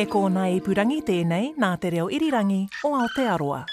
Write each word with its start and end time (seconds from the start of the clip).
He 0.00 0.06
kōna 0.06 0.46
i 0.48 0.60
purangi 0.64 1.02
tēnei 1.04 1.50
nā 1.60 1.68
te 1.76 1.90
reo 1.92 2.06
irirangi 2.08 2.62
o 2.88 2.90
Aotearoa. 2.96 3.66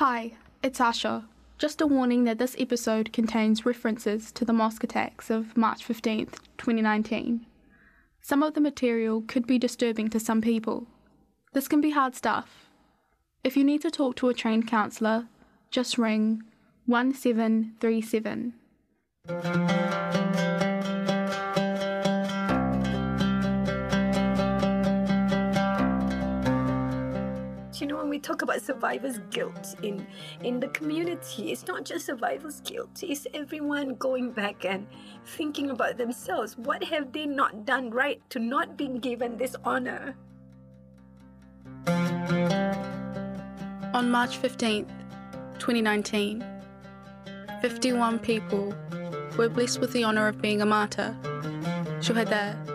Hi, 0.00 0.32
it's 0.62 0.78
Asha. 0.78 1.24
Just 1.56 1.80
a 1.80 1.86
warning 1.86 2.24
that 2.24 2.36
this 2.36 2.54
episode 2.58 3.14
contains 3.14 3.64
references 3.64 4.30
to 4.32 4.44
the 4.44 4.52
mosque 4.52 4.84
attacks 4.84 5.30
of 5.30 5.56
March 5.56 5.88
15th, 5.88 6.34
2019. 6.58 7.46
Some 8.20 8.42
of 8.42 8.52
the 8.52 8.60
material 8.60 9.22
could 9.26 9.46
be 9.46 9.58
disturbing 9.58 10.10
to 10.10 10.20
some 10.20 10.42
people. 10.42 10.86
This 11.54 11.66
can 11.66 11.80
be 11.80 11.92
hard 11.92 12.14
stuff. 12.14 12.68
If 13.42 13.56
you 13.56 13.64
need 13.64 13.80
to 13.80 13.90
talk 13.90 14.16
to 14.16 14.28
a 14.28 14.34
trained 14.34 14.68
counsellor, 14.68 15.28
just 15.70 15.96
ring 15.96 16.42
1737. 16.84 18.52
We 28.14 28.20
talk 28.20 28.42
about 28.42 28.62
survivor's 28.62 29.18
guilt 29.30 29.74
in 29.82 30.06
in 30.44 30.60
the 30.60 30.68
community 30.68 31.50
it's 31.50 31.66
not 31.66 31.84
just 31.84 32.06
survivor's 32.06 32.60
guilt 32.60 33.02
it's 33.02 33.26
everyone 33.34 33.96
going 33.96 34.30
back 34.30 34.64
and 34.64 34.86
thinking 35.26 35.70
about 35.70 35.96
themselves 35.96 36.56
what 36.56 36.84
have 36.84 37.10
they 37.10 37.26
not 37.26 37.64
done 37.66 37.90
right 37.90 38.22
to 38.30 38.38
not 38.38 38.76
be 38.76 38.86
given 39.08 39.36
this 39.36 39.56
honor 39.64 40.14
On 43.94 44.10
March 44.10 44.42
15th, 44.42 44.88
2019, 45.60 46.44
51 47.62 48.18
people 48.18 48.74
were 49.38 49.48
blessed 49.48 49.80
with 49.80 49.92
the 49.92 50.02
honor 50.02 50.26
of 50.26 50.42
being 50.42 50.62
a 50.62 50.66
martyr. 50.66 51.16
Shuhada. 52.00 52.73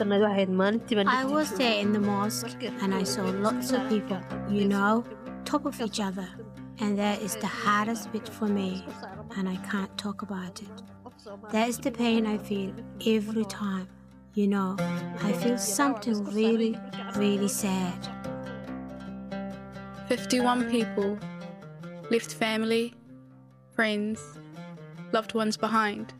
I 0.00 1.24
was 1.24 1.50
there 1.52 1.80
in 1.80 1.92
the 1.92 2.00
mosque 2.00 2.62
and 2.62 2.94
I 2.94 3.04
saw 3.04 3.24
lots 3.24 3.72
of 3.72 3.88
people, 3.88 4.20
you 4.50 4.66
know, 4.66 5.04
top 5.44 5.66
of 5.66 5.80
each 5.80 6.00
other. 6.00 6.28
And 6.80 6.98
that 6.98 7.22
is 7.22 7.36
the 7.36 7.46
hardest 7.46 8.10
bit 8.12 8.28
for 8.28 8.46
me, 8.46 8.84
and 9.36 9.48
I 9.48 9.54
can't 9.70 9.96
talk 9.96 10.22
about 10.22 10.60
it. 10.60 10.82
That 11.52 11.68
is 11.68 11.78
the 11.78 11.92
pain 11.92 12.26
I 12.26 12.36
feel 12.36 12.74
every 13.06 13.44
time, 13.44 13.88
you 14.34 14.48
know. 14.48 14.76
I 15.22 15.32
feel 15.34 15.56
something 15.56 16.24
really, 16.24 16.76
really 17.14 17.46
sad. 17.46 18.08
51 20.08 20.68
people 20.68 21.16
left 22.10 22.34
family, 22.34 22.94
friends, 23.70 24.20
loved 25.12 25.34
ones 25.34 25.56
behind. 25.56 26.12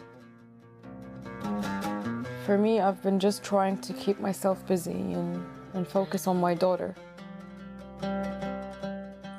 For 2.44 2.58
me, 2.58 2.78
I've 2.78 3.02
been 3.02 3.18
just 3.18 3.42
trying 3.42 3.78
to 3.78 3.94
keep 3.94 4.20
myself 4.20 4.66
busy 4.66 4.92
and, 4.92 5.42
and 5.72 5.88
focus 5.88 6.26
on 6.26 6.38
my 6.38 6.52
daughter. 6.52 6.94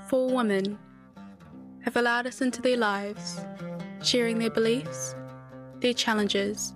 Four 0.10 0.34
women 0.34 0.80
have 1.82 1.98
allowed 1.98 2.26
us 2.26 2.42
into 2.42 2.64
their 2.64 2.78
lives, 2.78 3.40
sharing 4.02 4.40
their 4.40 4.50
beliefs, 4.50 5.16
their 5.82 5.94
challenges, 5.94 6.74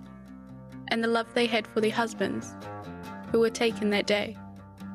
and 0.92 1.02
the 1.02 1.08
love 1.08 1.26
they 1.34 1.46
had 1.46 1.66
for 1.66 1.80
their 1.80 1.90
husbands, 1.90 2.54
who 3.32 3.40
were 3.40 3.50
taken 3.50 3.90
that 3.90 4.06
day. 4.06 4.36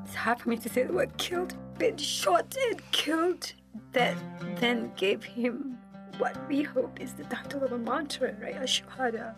it's 0.06 0.16
hard 0.16 0.40
for 0.40 0.48
me 0.48 0.56
to 0.56 0.70
say 0.70 0.84
the 0.84 0.94
word 0.94 1.18
killed 1.18 1.54
been 1.78 1.98
shot 1.98 2.56
and 2.70 2.92
killed 2.92 3.52
that 3.92 4.16
then 4.62 4.90
gave 4.96 5.22
him 5.22 5.78
what 6.18 6.38
we 6.48 6.64
hope 6.64 7.02
is 7.02 7.12
the 7.12 7.26
title 7.26 7.62
of 7.62 7.74
a 7.74 7.78
martyr, 7.78 8.38
right 8.42 8.56
a 8.56 8.60
shuhada 8.62 9.36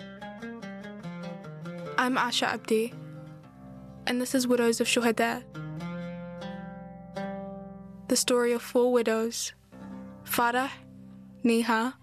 I'm 1.99 2.15
Asha 2.15 2.43
Abdi, 2.43 2.93
and 4.05 4.21
this 4.21 4.35
is 4.35 4.47
Widows 4.47 4.79
of 4.79 4.85
Shuhada. 4.85 5.43
The 8.07 8.15
story 8.15 8.53
of 8.53 8.61
four 8.61 8.91
widows 8.91 9.53
Farah, 10.23 10.69
Neha, 11.43 11.95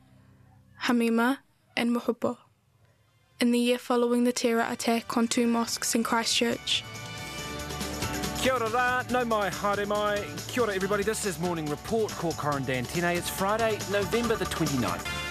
Hamima, 0.82 1.38
and 1.76 1.94
Muhibba, 1.94 2.36
in 3.38 3.52
the 3.52 3.58
year 3.60 3.78
following 3.78 4.24
the 4.24 4.32
terror 4.32 4.66
attack 4.68 5.16
on 5.16 5.28
two 5.28 5.46
mosques 5.46 5.94
in 5.94 6.02
Christchurch. 6.02 6.82
Kia 8.40 8.54
ora 8.54 8.68
rā, 8.70 9.10
nau 9.12 9.24
mai, 9.24 9.48
haere 9.48 9.86
mai. 9.86 10.24
Kia 10.48 10.64
ora 10.64 10.74
everybody, 10.74 11.04
this 11.04 11.24
is 11.24 11.38
Morning 11.38 11.66
Report, 11.66 12.10
ko 12.12 12.32
Corin 12.32 12.64
Dann 12.64 12.84
Tene. 12.84 13.16
It's 13.16 13.28
Friday, 13.30 13.78
November 13.92 14.34
the 14.34 14.46
29th. 14.46 15.23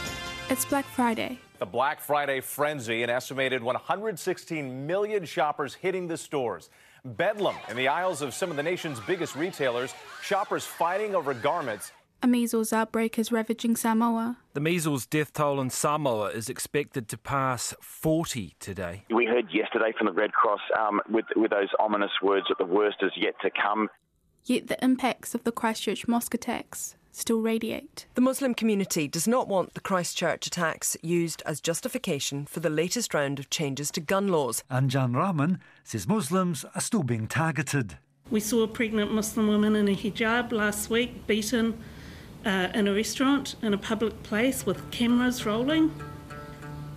It's 0.53 0.65
Black 0.65 0.85
Friday. 0.85 1.39
The 1.57 1.65
Black 1.65 1.99
Friday 1.99 2.39
frenzy, 2.39 3.01
an 3.01 3.09
estimated 3.09 3.63
116 3.63 4.85
million 4.85 5.25
shoppers 5.25 5.73
hitting 5.73 6.07
the 6.07 6.15
stores. 6.15 6.69
Bedlam 7.03 7.55
in 7.71 7.75
the 7.75 7.87
aisles 7.87 8.21
of 8.21 8.35
some 8.35 8.51
of 8.51 8.55
the 8.55 8.61
nation's 8.61 8.99
biggest 8.99 9.35
retailers, 9.35 9.95
shoppers 10.21 10.63
fighting 10.63 11.15
over 11.15 11.33
garments. 11.33 11.91
A 12.21 12.27
measles 12.27 12.71
outbreak 12.71 13.17
is 13.17 13.31
ravaging 13.31 13.75
Samoa. 13.75 14.37
The 14.53 14.59
measles 14.59 15.07
death 15.07 15.33
toll 15.33 15.59
in 15.59 15.71
Samoa 15.71 16.27
is 16.27 16.49
expected 16.49 17.07
to 17.07 17.17
pass 17.17 17.73
40 17.81 18.53
today. 18.59 19.05
We 19.09 19.25
heard 19.25 19.51
yesterday 19.51 19.91
from 19.97 20.05
the 20.05 20.13
Red 20.13 20.33
Cross 20.33 20.61
um, 20.79 21.01
with, 21.09 21.25
with 21.35 21.49
those 21.49 21.69
ominous 21.79 22.11
words 22.21 22.45
that 22.49 22.59
the 22.59 22.71
worst 22.71 22.97
is 23.01 23.11
yet 23.17 23.33
to 23.41 23.49
come. 23.49 23.89
Yet 24.45 24.67
the 24.67 24.77
impacts 24.85 25.33
of 25.33 25.45
the 25.45 25.51
Christchurch 25.51 26.07
mosque 26.07 26.35
attacks 26.35 26.95
still 27.13 27.41
radiate. 27.41 28.05
The 28.15 28.21
Muslim 28.21 28.53
community 28.53 29.07
does 29.07 29.27
not 29.27 29.47
want 29.47 29.73
the 29.73 29.79
Christchurch 29.79 30.47
attacks 30.47 30.97
used 31.01 31.41
as 31.45 31.61
justification 31.61 32.45
for 32.45 32.59
the 32.59 32.69
latest 32.69 33.13
round 33.13 33.39
of 33.39 33.49
changes 33.49 33.91
to 33.91 34.01
gun 34.01 34.27
laws. 34.27 34.63
Anjum 34.69 35.15
Rahman 35.15 35.59
says 35.83 36.07
Muslims 36.07 36.65
are 36.75 36.81
still 36.81 37.03
being 37.03 37.27
targeted. 37.27 37.97
We 38.31 38.39
saw 38.39 38.63
a 38.63 38.67
pregnant 38.67 39.13
Muslim 39.13 39.47
woman 39.47 39.75
in 39.75 39.87
a 39.87 39.95
hijab 39.95 40.51
last 40.51 40.89
week 40.89 41.27
beaten 41.27 41.77
uh, 42.45 42.69
in 42.73 42.87
a 42.87 42.93
restaurant 42.93 43.55
in 43.61 43.73
a 43.73 43.77
public 43.77 44.23
place 44.23 44.65
with 44.65 44.91
cameras 44.91 45.45
rolling. 45.45 45.91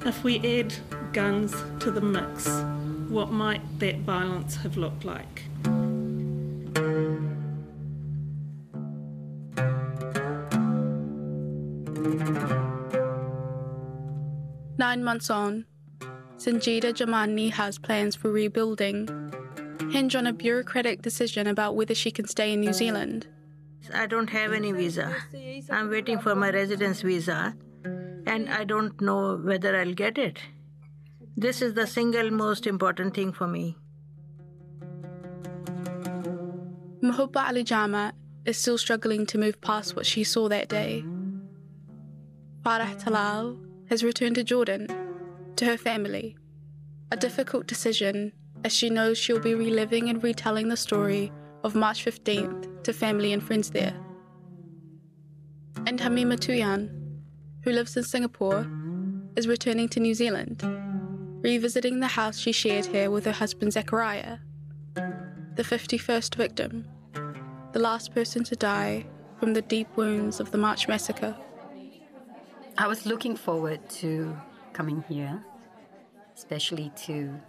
If 0.04 0.22
we 0.24 0.38
add 0.60 0.72
guns 1.12 1.52
to 1.80 1.90
the 1.90 2.00
mix, 2.00 2.48
what 3.08 3.30
might 3.30 3.78
that 3.80 3.98
violence 4.00 4.56
have 4.56 4.76
looked 4.76 5.04
like? 5.04 5.42
Nine 14.78 15.02
months 15.02 15.30
on, 15.30 15.64
Sanjita 16.36 16.92
Jamani 16.92 17.50
has 17.50 17.78
plans 17.78 18.14
for 18.14 18.30
rebuilding 18.30 19.08
hinge 19.90 20.14
on 20.14 20.26
a 20.26 20.32
bureaucratic 20.32 21.02
decision 21.02 21.46
about 21.46 21.76
whether 21.76 21.94
she 21.94 22.10
can 22.10 22.26
stay 22.26 22.52
in 22.52 22.60
New 22.60 22.72
Zealand. 22.72 23.26
I 23.94 24.06
don't 24.06 24.28
have 24.30 24.52
any 24.52 24.72
visa. 24.72 25.14
I'm 25.70 25.88
waiting 25.90 26.18
for 26.18 26.34
my 26.34 26.50
residence 26.50 27.02
visa, 27.02 27.56
and 27.84 28.48
I 28.50 28.64
don't 28.64 29.00
know 29.00 29.36
whether 29.36 29.76
I'll 29.76 29.94
get 29.94 30.18
it. 30.18 30.38
This 31.36 31.62
is 31.62 31.74
the 31.74 31.86
single 31.86 32.30
most 32.30 32.66
important 32.66 33.14
thing 33.14 33.32
for 33.32 33.46
me. 33.46 33.76
Mahubba 37.02 37.46
Alijama 37.46 38.12
is 38.44 38.56
still 38.58 38.78
struggling 38.78 39.26
to 39.26 39.38
move 39.38 39.60
past 39.60 39.94
what 39.94 40.06
she 40.06 40.24
saw 40.24 40.48
that 40.48 40.68
day. 40.68 41.04
Farah 42.66 43.00
Talal 43.00 43.56
has 43.88 44.02
returned 44.02 44.34
to 44.34 44.42
Jordan, 44.42 44.88
to 45.54 45.64
her 45.64 45.76
family. 45.76 46.36
A 47.12 47.16
difficult 47.16 47.68
decision, 47.68 48.32
as 48.64 48.74
she 48.74 48.90
knows 48.90 49.16
she'll 49.16 49.38
be 49.38 49.54
reliving 49.54 50.08
and 50.08 50.20
retelling 50.20 50.66
the 50.66 50.76
story 50.76 51.30
of 51.62 51.76
March 51.76 52.04
15th 52.04 52.82
to 52.82 52.92
family 52.92 53.32
and 53.32 53.40
friends 53.40 53.70
there. 53.70 53.94
And 55.86 56.00
Hamima 56.00 56.36
Tuyan, 56.36 56.90
who 57.62 57.70
lives 57.70 57.96
in 57.96 58.02
Singapore, 58.02 58.68
is 59.36 59.46
returning 59.46 59.88
to 59.90 60.00
New 60.00 60.14
Zealand, 60.14 60.60
revisiting 61.44 62.00
the 62.00 62.08
house 62.08 62.36
she 62.36 62.50
shared 62.50 62.86
here 62.86 63.12
with 63.12 63.26
her 63.26 63.38
husband 63.42 63.74
Zachariah, 63.74 64.38
the 65.54 65.62
51st 65.62 66.34
victim, 66.34 66.84
the 67.70 67.78
last 67.78 68.12
person 68.12 68.42
to 68.42 68.56
die 68.56 69.06
from 69.38 69.54
the 69.54 69.62
deep 69.62 69.86
wounds 69.96 70.40
of 70.40 70.50
the 70.50 70.58
March 70.58 70.88
massacre. 70.88 71.36
I 72.78 72.86
was 72.88 73.06
looking 73.06 73.36
forward 73.36 73.88
to 74.00 74.36
coming 74.74 75.02
here, 75.08 75.42
especially 76.34 76.92
to 77.06 77.40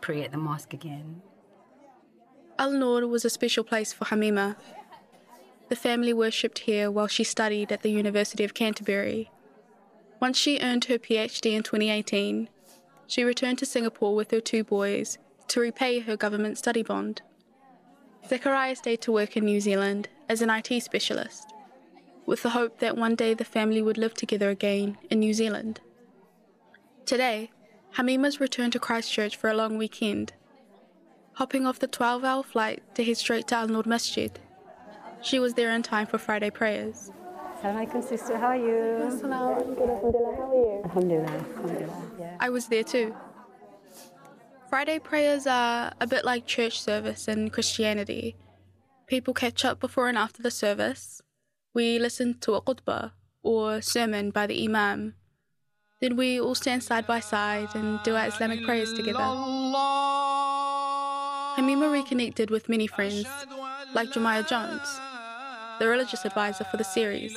pray 0.00 0.22
at 0.22 0.30
the 0.30 0.38
mosque 0.38 0.74
again. 0.74 1.22
Al 2.56 2.70
Noor 2.70 3.06
was 3.08 3.24
a 3.24 3.30
special 3.30 3.64
place 3.64 3.92
for 3.92 4.04
Hamima. 4.04 4.54
The 5.68 5.76
family 5.76 6.12
worshipped 6.12 6.60
here 6.60 6.88
while 6.88 7.08
she 7.08 7.24
studied 7.24 7.72
at 7.72 7.82
the 7.82 7.90
University 7.90 8.44
of 8.44 8.54
Canterbury. 8.54 9.30
Once 10.20 10.38
she 10.38 10.60
earned 10.60 10.84
her 10.84 10.98
PhD 10.98 11.52
in 11.52 11.64
2018, 11.64 12.48
she 13.08 13.24
returned 13.24 13.58
to 13.58 13.66
Singapore 13.66 14.14
with 14.14 14.30
her 14.30 14.40
two 14.40 14.62
boys 14.62 15.18
to 15.48 15.60
repay 15.60 15.98
her 15.98 16.16
government 16.16 16.58
study 16.58 16.84
bond. 16.84 17.22
Zechariah 18.28 18.76
stayed 18.76 19.00
to 19.00 19.12
work 19.12 19.36
in 19.36 19.44
New 19.44 19.60
Zealand 19.60 20.08
as 20.28 20.42
an 20.42 20.50
IT 20.50 20.80
specialist, 20.82 21.52
with 22.26 22.42
the 22.42 22.50
hope 22.50 22.80
that 22.80 22.96
one 22.96 23.14
day 23.14 23.32
the 23.32 23.44
family 23.44 23.80
would 23.80 23.96
live 23.96 24.12
together 24.12 24.50
again 24.50 24.98
in 25.08 25.20
New 25.20 25.32
Zealand. 25.32 25.80
Today, 27.06 27.50
Hamima's 27.92 28.40
returned 28.40 28.72
to 28.72 28.80
Christchurch 28.80 29.36
for 29.36 29.48
a 29.48 29.54
long 29.54 29.78
weekend, 29.78 30.32
hopping 31.34 31.64
off 31.66 31.78
the 31.78 31.86
12 31.86 32.24
hour 32.24 32.42
flight 32.42 32.82
to 32.96 33.04
head 33.04 33.16
straight 33.16 33.46
to 33.48 33.54
Al 33.54 33.68
Noor 33.68 33.84
Masjid. 33.86 34.38
She 35.22 35.38
was 35.38 35.54
there 35.54 35.72
in 35.72 35.82
time 35.82 36.06
for 36.06 36.18
Friday 36.18 36.50
prayers. 36.50 37.10
Assalamualaikum 37.56 38.04
sister, 38.04 38.36
how 38.36 38.48
are 38.48 38.56
you? 38.56 39.06
Assalamualaikum. 39.06 39.80
Alhamdulillah, 39.80 40.36
how 40.36 40.50
are 40.50 40.54
you? 40.54 40.82
Alhamdulillah, 40.84 41.32
alhamdulillah. 41.32 42.02
Yeah. 42.18 42.36
I 42.40 42.50
was 42.50 42.66
there 42.66 42.84
too. 42.84 43.14
Friday 44.68 44.98
prayers 44.98 45.46
are 45.46 45.92
a 46.00 46.06
bit 46.06 46.24
like 46.24 46.44
church 46.44 46.80
service 46.82 47.28
in 47.28 47.50
Christianity. 47.50 48.36
People 49.06 49.32
catch 49.32 49.64
up 49.64 49.80
before 49.80 50.08
and 50.08 50.18
after 50.18 50.42
the 50.42 50.50
service. 50.50 51.22
We 51.76 51.98
listen 51.98 52.38
to 52.40 52.54
a 52.54 52.62
khutbah 52.62 53.12
or 53.42 53.82
sermon 53.82 54.30
by 54.30 54.46
the 54.46 54.64
Imam. 54.64 55.12
Then 56.00 56.16
we 56.16 56.40
all 56.40 56.54
stand 56.54 56.82
side 56.82 57.06
by 57.06 57.20
side 57.20 57.68
and 57.74 58.02
do 58.02 58.16
our 58.16 58.28
Islamic 58.28 58.64
prayers 58.64 58.94
together. 58.94 59.18
Hamima 61.58 61.92
reconnected 61.92 62.48
with 62.48 62.70
many 62.70 62.86
friends, 62.86 63.26
like 63.92 64.08
Jemiah 64.08 64.48
Jones, 64.48 64.88
the 65.78 65.86
religious 65.86 66.24
advisor 66.24 66.64
for 66.64 66.78
the 66.78 66.82
series. 66.82 67.36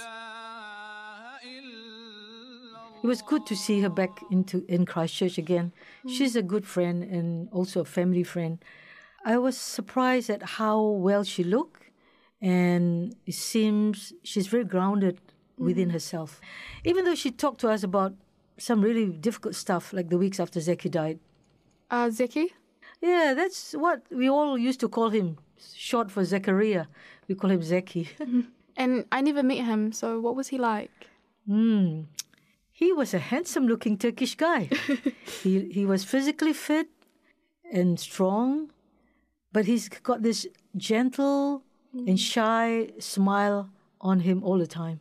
It 3.04 3.08
was 3.08 3.22
good 3.22 3.46
to 3.46 3.58
see 3.58 3.82
her 3.82 3.90
back 3.90 4.22
into 4.32 4.64
in 4.70 4.86
Christchurch 4.86 5.38
again. 5.38 5.74
She's 6.08 6.38
a 6.38 6.42
good 6.42 6.66
friend 6.66 7.04
and 7.04 7.50
also 7.52 7.82
a 7.82 7.86
family 7.98 8.24
friend. 8.24 8.64
I 9.26 9.38
was 9.38 9.58
surprised 9.58 10.30
at 10.30 10.56
how 10.56 10.82
well 10.82 11.26
she 11.26 11.44
looked, 11.44 11.89
and 12.42 13.16
it 13.26 13.34
seems 13.34 14.14
she's 14.24 14.48
very 14.48 14.64
grounded 14.64 15.20
within 15.58 15.90
herself. 15.90 16.40
Even 16.86 17.06
though 17.06 17.16
she 17.16 17.32
talked 17.32 17.60
to 17.62 17.70
us 17.70 17.84
about 17.84 18.14
some 18.58 18.82
really 18.82 19.08
difficult 19.08 19.56
stuff, 19.56 19.94
like 19.94 20.10
the 20.10 20.18
weeks 20.18 20.40
after 20.40 20.60
Zeki 20.60 20.90
died. 20.90 21.20
Uh, 21.92 22.08
Zeki? 22.08 22.48
Yeah, 23.02 23.34
that's 23.36 23.74
what 23.74 24.04
we 24.12 24.30
all 24.30 24.58
used 24.58 24.80
to 24.82 24.90
call 24.90 25.10
him, 25.10 25.38
short 25.76 26.12
for 26.12 26.24
Zechariah. 26.24 26.86
We 27.28 27.36
call 27.36 27.52
him 27.52 27.62
Zeki. 27.62 28.08
And 28.78 29.04
I 29.12 29.20
never 29.20 29.44
met 29.44 29.58
him, 29.58 29.92
so 29.92 30.22
what 30.22 30.38
was 30.38 30.48
he 30.48 30.58
like? 30.58 31.08
Hmm. 31.46 32.04
He 32.72 32.94
was 32.94 33.14
a 33.14 33.20
handsome 33.20 33.68
looking 33.68 33.98
Turkish 33.98 34.36
guy. 34.36 34.70
he, 35.44 35.70
he 35.70 35.86
was 35.86 36.06
physically 36.06 36.54
fit 36.54 36.88
and 37.74 38.00
strong, 38.00 38.72
but 39.52 39.66
he's 39.66 39.90
got 39.90 40.22
this 40.22 40.48
gentle 40.78 41.64
and 41.94 42.20
shy 42.20 42.90
smile 43.00 43.70
on 44.02 44.22
him 44.22 44.44
all 44.44 44.58
the 44.58 44.68
time. 44.68 45.00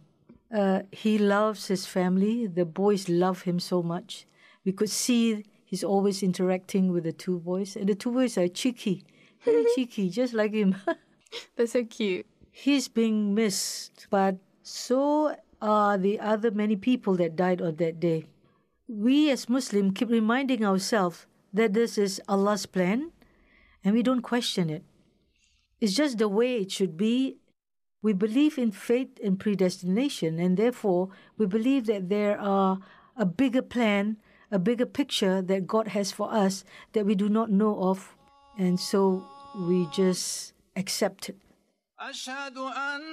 Uh, 0.53 0.83
he 0.93 1.19
loves 1.19 1.67
his 1.67 1.87
family. 1.87 2.47
The 2.47 2.65
boys 2.65 3.09
love 3.09 3.43
him 3.43 3.61
so 3.61 3.83
much. 3.83 4.27
We 4.65 4.73
could 4.73 4.91
see 4.91 5.45
he's 5.65 5.85
always 5.85 6.23
interacting 6.23 6.93
with 6.93 7.05
the 7.05 7.13
two 7.13 7.39
boys, 7.41 7.77
and 7.77 7.89
the 7.89 7.95
two 7.95 8.13
boys 8.13 8.39
are 8.39 8.49
cheeky, 8.49 9.05
very 9.45 9.65
cheeky, 9.75 10.09
just 10.09 10.33
like 10.35 10.53
him. 10.53 10.77
They're 11.57 11.67
so 11.67 11.85
cute. 11.85 12.27
He's 12.51 12.89
being 12.89 13.35
missed, 13.35 14.07
but 14.11 14.37
so 14.63 15.37
are 15.61 15.99
the 15.99 16.21
other 16.21 16.51
many 16.51 16.77
people 16.77 17.15
that 17.17 17.37
died 17.37 17.61
on 17.61 17.77
that 17.77 18.01
day. 18.01 18.27
We 18.89 19.31
as 19.31 19.49
Muslims 19.49 19.93
keep 19.95 20.09
reminding 20.09 20.65
ourselves 20.65 21.27
that 21.53 21.75
this 21.75 21.99
is 21.99 22.21
Allah's 22.29 22.67
plan 22.67 23.13
and 23.85 23.95
we 23.95 24.03
don't 24.03 24.23
question 24.23 24.71
it. 24.71 24.83
It's 25.82 25.94
just 25.94 26.18
the 26.18 26.30
way 26.30 26.58
it 26.58 26.72
should 26.72 26.98
be. 26.98 27.38
We 28.02 28.14
believe 28.14 28.58
in 28.58 28.72
fate 28.72 29.20
and 29.24 29.40
predestination, 29.40 30.40
and 30.40 30.58
therefore 30.58 31.10
we 31.38 31.46
believe 31.46 31.86
that 31.88 32.10
there 32.10 32.40
are 32.40 32.80
a 33.16 33.26
bigger 33.26 33.62
plan, 33.62 34.18
a 34.52 34.60
bigger 34.60 34.86
picture 34.86 35.42
that 35.42 35.68
God 35.68 35.88
has 35.90 36.12
for 36.12 36.34
us 36.34 36.64
that 36.94 37.06
we 37.06 37.16
do 37.16 37.30
not 37.30 37.50
know 37.50 37.78
of, 37.82 38.16
and 38.58 38.80
so 38.80 39.24
we 39.68 39.88
just 39.94 40.54
accept 40.76 41.30
it. 41.30 41.38
أشهد 42.00 42.58
أن 42.58 43.04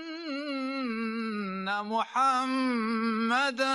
محمدا 1.86 3.66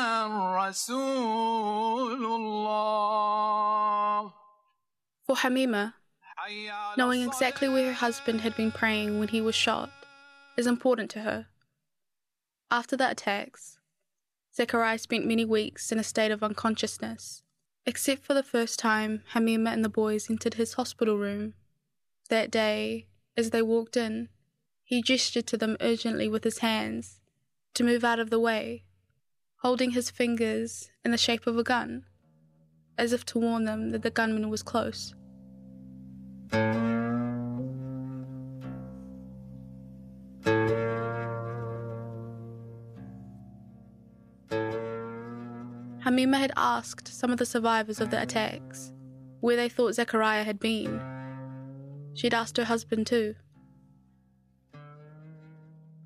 رسول 0.58 2.26
الله 2.26 4.32
For 5.26 5.36
Hamima, 5.38 5.94
knowing 6.97 7.23
exactly 7.23 7.69
where 7.69 7.87
her 7.87 7.93
husband 7.93 8.41
had 8.41 8.57
been 8.57 8.73
praying 8.73 9.19
when 9.19 9.29
he 9.29 9.41
was 9.41 9.55
shot 9.55 9.91
is 10.57 10.67
important 10.67 11.11
to 11.11 11.21
her. 11.21 11.47
After 12.71 12.97
the 12.97 13.11
attacks, 13.11 13.79
Zechariah 14.55 14.99
spent 14.99 15.27
many 15.27 15.45
weeks 15.45 15.93
in 15.93 15.99
a 15.99 16.05
state 16.05 16.31
of 16.31 16.43
unconsciousness, 16.43 17.43
except 17.87 18.25
for 18.25 18.35
the 18.35 18.43
first 18.43 18.79
time 18.79 19.23
Hamima 19.33 19.73
and 19.73 19.85
the 19.85 19.89
boys 19.89 20.29
entered 20.31 20.55
his 20.55 20.75
hospital 20.75 21.17
room. 21.17 21.55
That 22.29 22.51
day, 22.51 23.07
as 23.37 23.51
they 23.51 23.63
walked 23.63 23.97
in, 23.97 24.29
he 24.85 25.03
gestured 25.03 25.47
to 25.49 25.57
them 25.57 25.77
urgently 25.81 26.29
with 26.29 26.45
his 26.45 26.59
hands 26.59 27.21
to 27.75 27.85
move 27.85 28.05
out 28.05 28.19
of 28.19 28.31
the 28.31 28.41
way, 28.41 28.85
holding 29.63 29.93
his 29.93 30.11
fingers 30.11 30.91
in 31.05 31.11
the 31.11 31.19
shape 31.19 31.47
of 31.47 31.57
a 31.57 31.63
gun, 31.63 32.05
as 32.99 33.13
if 33.13 33.25
to 33.27 33.39
warn 33.39 33.65
them 33.65 33.91
that 33.91 34.03
the 34.03 34.11
gunman 34.11 34.51
was 34.51 34.63
close. 34.63 35.15
Hamima 46.11 46.39
had 46.39 46.53
asked 46.57 47.09
some 47.09 47.31
of 47.31 47.39
the 47.39 47.47
survivors 47.47 48.01
of 48.01 48.11
the 48.11 48.21
attacks 48.21 48.93
where 49.41 49.57
they 49.57 49.69
thought 49.69 49.95
Zechariah 49.95 50.45
had 50.45 50.59
been. 50.59 51.01
She'd 52.15 52.35
asked 52.35 52.57
her 52.57 52.65
husband 52.65 53.07
too. 53.07 53.35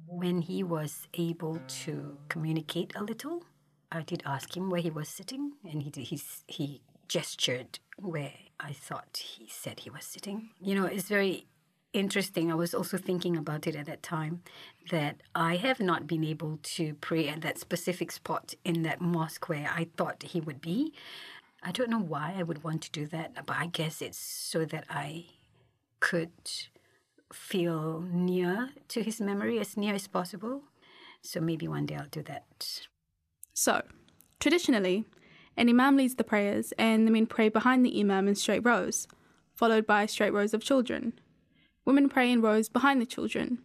When 0.06 0.42
he 0.42 0.62
was 0.62 1.08
able 1.14 1.58
to 1.84 2.18
communicate 2.28 2.92
a 2.94 3.02
little, 3.02 3.44
I 3.90 4.02
did 4.02 4.22
ask 4.26 4.56
him 4.56 4.70
where 4.70 4.80
he 4.80 4.90
was 4.90 5.08
sitting, 5.08 5.52
and 5.68 5.82
he 5.82 5.90
he's, 6.02 6.44
he 6.46 6.82
gestured 7.08 7.78
where 7.96 8.32
I 8.60 8.72
thought 8.72 9.16
he 9.16 9.48
said 9.48 9.80
he 9.80 9.90
was 9.90 10.04
sitting. 10.04 10.50
You 10.60 10.74
know, 10.74 10.86
it's 10.86 11.08
very 11.08 11.46
interesting. 11.92 12.50
I 12.50 12.54
was 12.54 12.74
also 12.74 12.98
thinking 12.98 13.36
about 13.36 13.66
it 13.66 13.76
at 13.76 13.86
that 13.86 14.02
time 14.02 14.42
that 14.90 15.22
I 15.34 15.56
have 15.56 15.80
not 15.80 16.06
been 16.06 16.24
able 16.24 16.58
to 16.62 16.94
pray 16.94 17.28
at 17.28 17.40
that 17.42 17.58
specific 17.58 18.10
spot 18.10 18.54
in 18.64 18.82
that 18.82 19.00
mosque 19.00 19.48
where 19.48 19.70
I 19.74 19.88
thought 19.96 20.22
he 20.22 20.40
would 20.40 20.60
be. 20.60 20.92
I 21.62 21.72
don't 21.72 21.90
know 21.90 22.00
why 22.00 22.34
I 22.36 22.42
would 22.42 22.62
want 22.62 22.82
to 22.82 22.90
do 22.90 23.06
that, 23.06 23.46
but 23.46 23.56
I 23.56 23.66
guess 23.66 24.02
it's 24.02 24.18
so 24.18 24.64
that 24.66 24.84
I 24.90 25.26
could 26.00 26.32
feel 27.32 28.02
near 28.12 28.70
to 28.88 29.02
his 29.02 29.20
memory 29.20 29.58
as 29.58 29.76
near 29.76 29.94
as 29.94 30.06
possible. 30.06 30.62
So 31.22 31.40
maybe 31.40 31.66
one 31.66 31.86
day 31.86 31.96
I'll 31.96 32.06
do 32.10 32.22
that. 32.24 32.86
So, 33.54 33.82
traditionally, 34.40 35.06
an 35.56 35.68
imam 35.68 35.96
leads 35.96 36.14
the 36.14 36.24
prayers 36.24 36.72
and 36.78 37.06
the 37.06 37.10
men 37.10 37.26
pray 37.26 37.48
behind 37.48 37.84
the 37.84 38.00
imam 38.00 38.28
in 38.28 38.34
straight 38.34 38.64
rows, 38.64 39.06
followed 39.54 39.86
by 39.86 40.06
straight 40.06 40.32
rows 40.32 40.54
of 40.54 40.62
children. 40.62 41.12
Women 41.84 42.08
pray 42.08 42.30
in 42.32 42.40
rows 42.40 42.68
behind 42.68 43.00
the 43.00 43.06
children. 43.06 43.58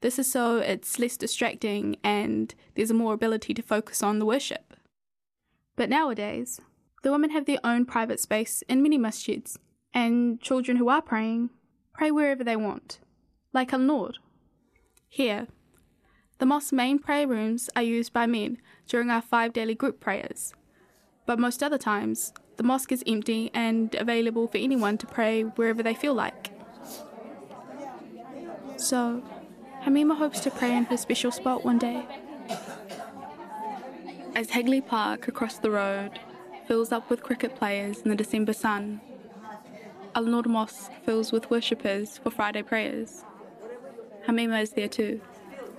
This 0.00 0.18
is 0.18 0.30
so 0.30 0.58
it's 0.58 0.98
less 0.98 1.16
distracting 1.16 1.96
and 2.04 2.54
there's 2.74 2.90
a 2.90 2.94
more 2.94 3.14
ability 3.14 3.54
to 3.54 3.62
focus 3.62 4.02
on 4.02 4.18
the 4.18 4.26
worship. 4.26 4.74
But 5.74 5.90
nowadays, 5.90 6.60
the 7.02 7.12
women 7.12 7.30
have 7.30 7.46
their 7.46 7.60
own 7.62 7.84
private 7.84 8.20
space 8.20 8.62
in 8.68 8.82
many 8.82 8.98
masjids, 8.98 9.56
and 9.94 10.40
children 10.40 10.76
who 10.76 10.88
are 10.88 11.02
praying 11.02 11.50
pray 11.92 12.10
wherever 12.10 12.44
they 12.44 12.56
want, 12.56 12.98
like 13.52 13.72
Al 13.72 13.78
Noor. 13.78 14.12
Here, 15.08 15.46
the 16.38 16.46
mosque's 16.46 16.72
main 16.72 16.98
prayer 16.98 17.26
rooms 17.26 17.70
are 17.74 17.82
used 17.82 18.12
by 18.12 18.26
men 18.26 18.58
during 18.86 19.08
our 19.08 19.22
five 19.22 19.52
daily 19.52 19.74
group 19.74 20.00
prayers, 20.00 20.52
but 21.26 21.38
most 21.38 21.62
other 21.62 21.78
times, 21.78 22.32
the 22.56 22.62
mosque 22.62 22.92
is 22.92 23.02
empty 23.06 23.50
and 23.52 23.94
available 23.96 24.46
for 24.46 24.58
anyone 24.58 24.96
to 24.98 25.06
pray 25.06 25.42
wherever 25.42 25.82
they 25.82 25.94
feel 25.94 26.14
like. 26.14 26.50
So, 28.76 29.22
Hamima 29.84 30.16
hopes 30.16 30.40
to 30.40 30.50
pray 30.50 30.76
in 30.76 30.84
her 30.86 30.96
special 30.96 31.30
spot 31.30 31.64
one 31.64 31.78
day. 31.78 32.06
As 34.34 34.50
Hagley 34.50 34.80
Park 34.80 35.28
across 35.28 35.58
the 35.58 35.70
road 35.70 36.20
fills 36.66 36.92
up 36.92 37.08
with 37.10 37.22
cricket 37.22 37.56
players 37.56 38.00
in 38.00 38.10
the 38.10 38.16
December 38.16 38.52
sun, 38.52 39.00
Al 40.14 40.24
Noor 40.24 40.44
Mosque 40.46 40.90
fills 41.04 41.32
with 41.32 41.50
worshippers 41.50 42.18
for 42.18 42.30
Friday 42.30 42.62
prayers. 42.62 43.24
Hamima 44.26 44.62
is 44.62 44.70
there 44.70 44.88
too. 44.88 45.20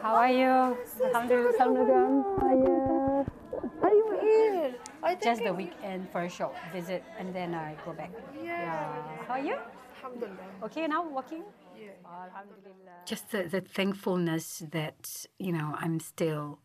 How 0.02 0.16
are 0.16 0.32
you? 0.32 0.78
Alhamdulillah. 1.06 1.54
How 1.60 2.48
are 2.48 2.54
you? 2.54 2.77
You 5.04 5.10
here? 5.10 5.18
Just 5.22 5.44
the 5.44 5.54
weekend 5.54 6.10
for 6.12 6.22
a 6.22 6.30
short 6.30 6.56
visit 6.74 7.04
and 7.20 7.34
then 7.34 7.54
I 7.54 7.76
go 7.86 7.94
back. 7.94 8.12
Yeah. 8.44 8.94
How 9.28 9.36
are 9.36 9.40
you? 9.40 9.58
Alhamdulillah. 9.98 10.38
Okay 10.64 10.88
now, 10.88 11.08
working? 11.08 11.44
Yeah. 11.80 11.90
Alhamdulillah. 12.06 13.06
Just 13.06 13.32
the, 13.32 13.44
the 13.44 13.62
thankfulness 13.62 14.64
that, 14.72 15.26
you 15.40 15.52
know, 15.52 15.76
I'm 15.78 16.00
still 16.00 16.60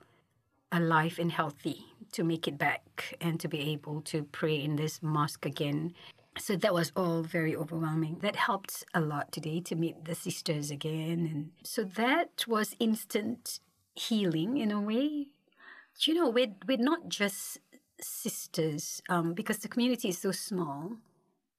alive 0.71 1.19
and 1.19 1.31
healthy 1.31 1.87
to 2.12 2.25
make 2.25 2.49
it 2.49 2.59
back 2.59 3.17
and 3.21 3.39
to 3.41 3.49
be 3.49 3.61
able 3.73 4.01
to 4.03 4.25
pray 4.25 4.55
in 4.57 4.77
this 4.77 5.03
mosque 5.03 5.47
again. 5.47 5.95
So 6.39 6.57
that 6.57 6.73
was 6.73 6.93
all 6.97 7.23
very 7.23 7.55
overwhelming. 7.55 8.19
That 8.23 8.37
helped 8.37 8.85
a 8.95 9.01
lot 9.01 9.33
today 9.33 9.61
to 9.61 9.75
meet 9.75 10.05
the 10.05 10.15
sisters 10.15 10.71
again. 10.71 11.29
And 11.31 11.51
so 11.62 11.85
that 11.85 12.45
was 12.49 12.75
instant 12.79 13.61
healing 13.95 14.57
in 14.57 14.71
a 14.71 14.81
way. 14.81 15.29
You 16.01 16.15
know, 16.15 16.31
we're, 16.31 16.55
we're 16.67 16.79
not 16.79 17.09
just 17.11 17.59
sisters 18.05 19.03
um, 19.09 19.35
because 19.35 19.59
the 19.59 19.69
community 19.69 20.09
is 20.09 20.19
so 20.19 20.33
small. 20.33 20.97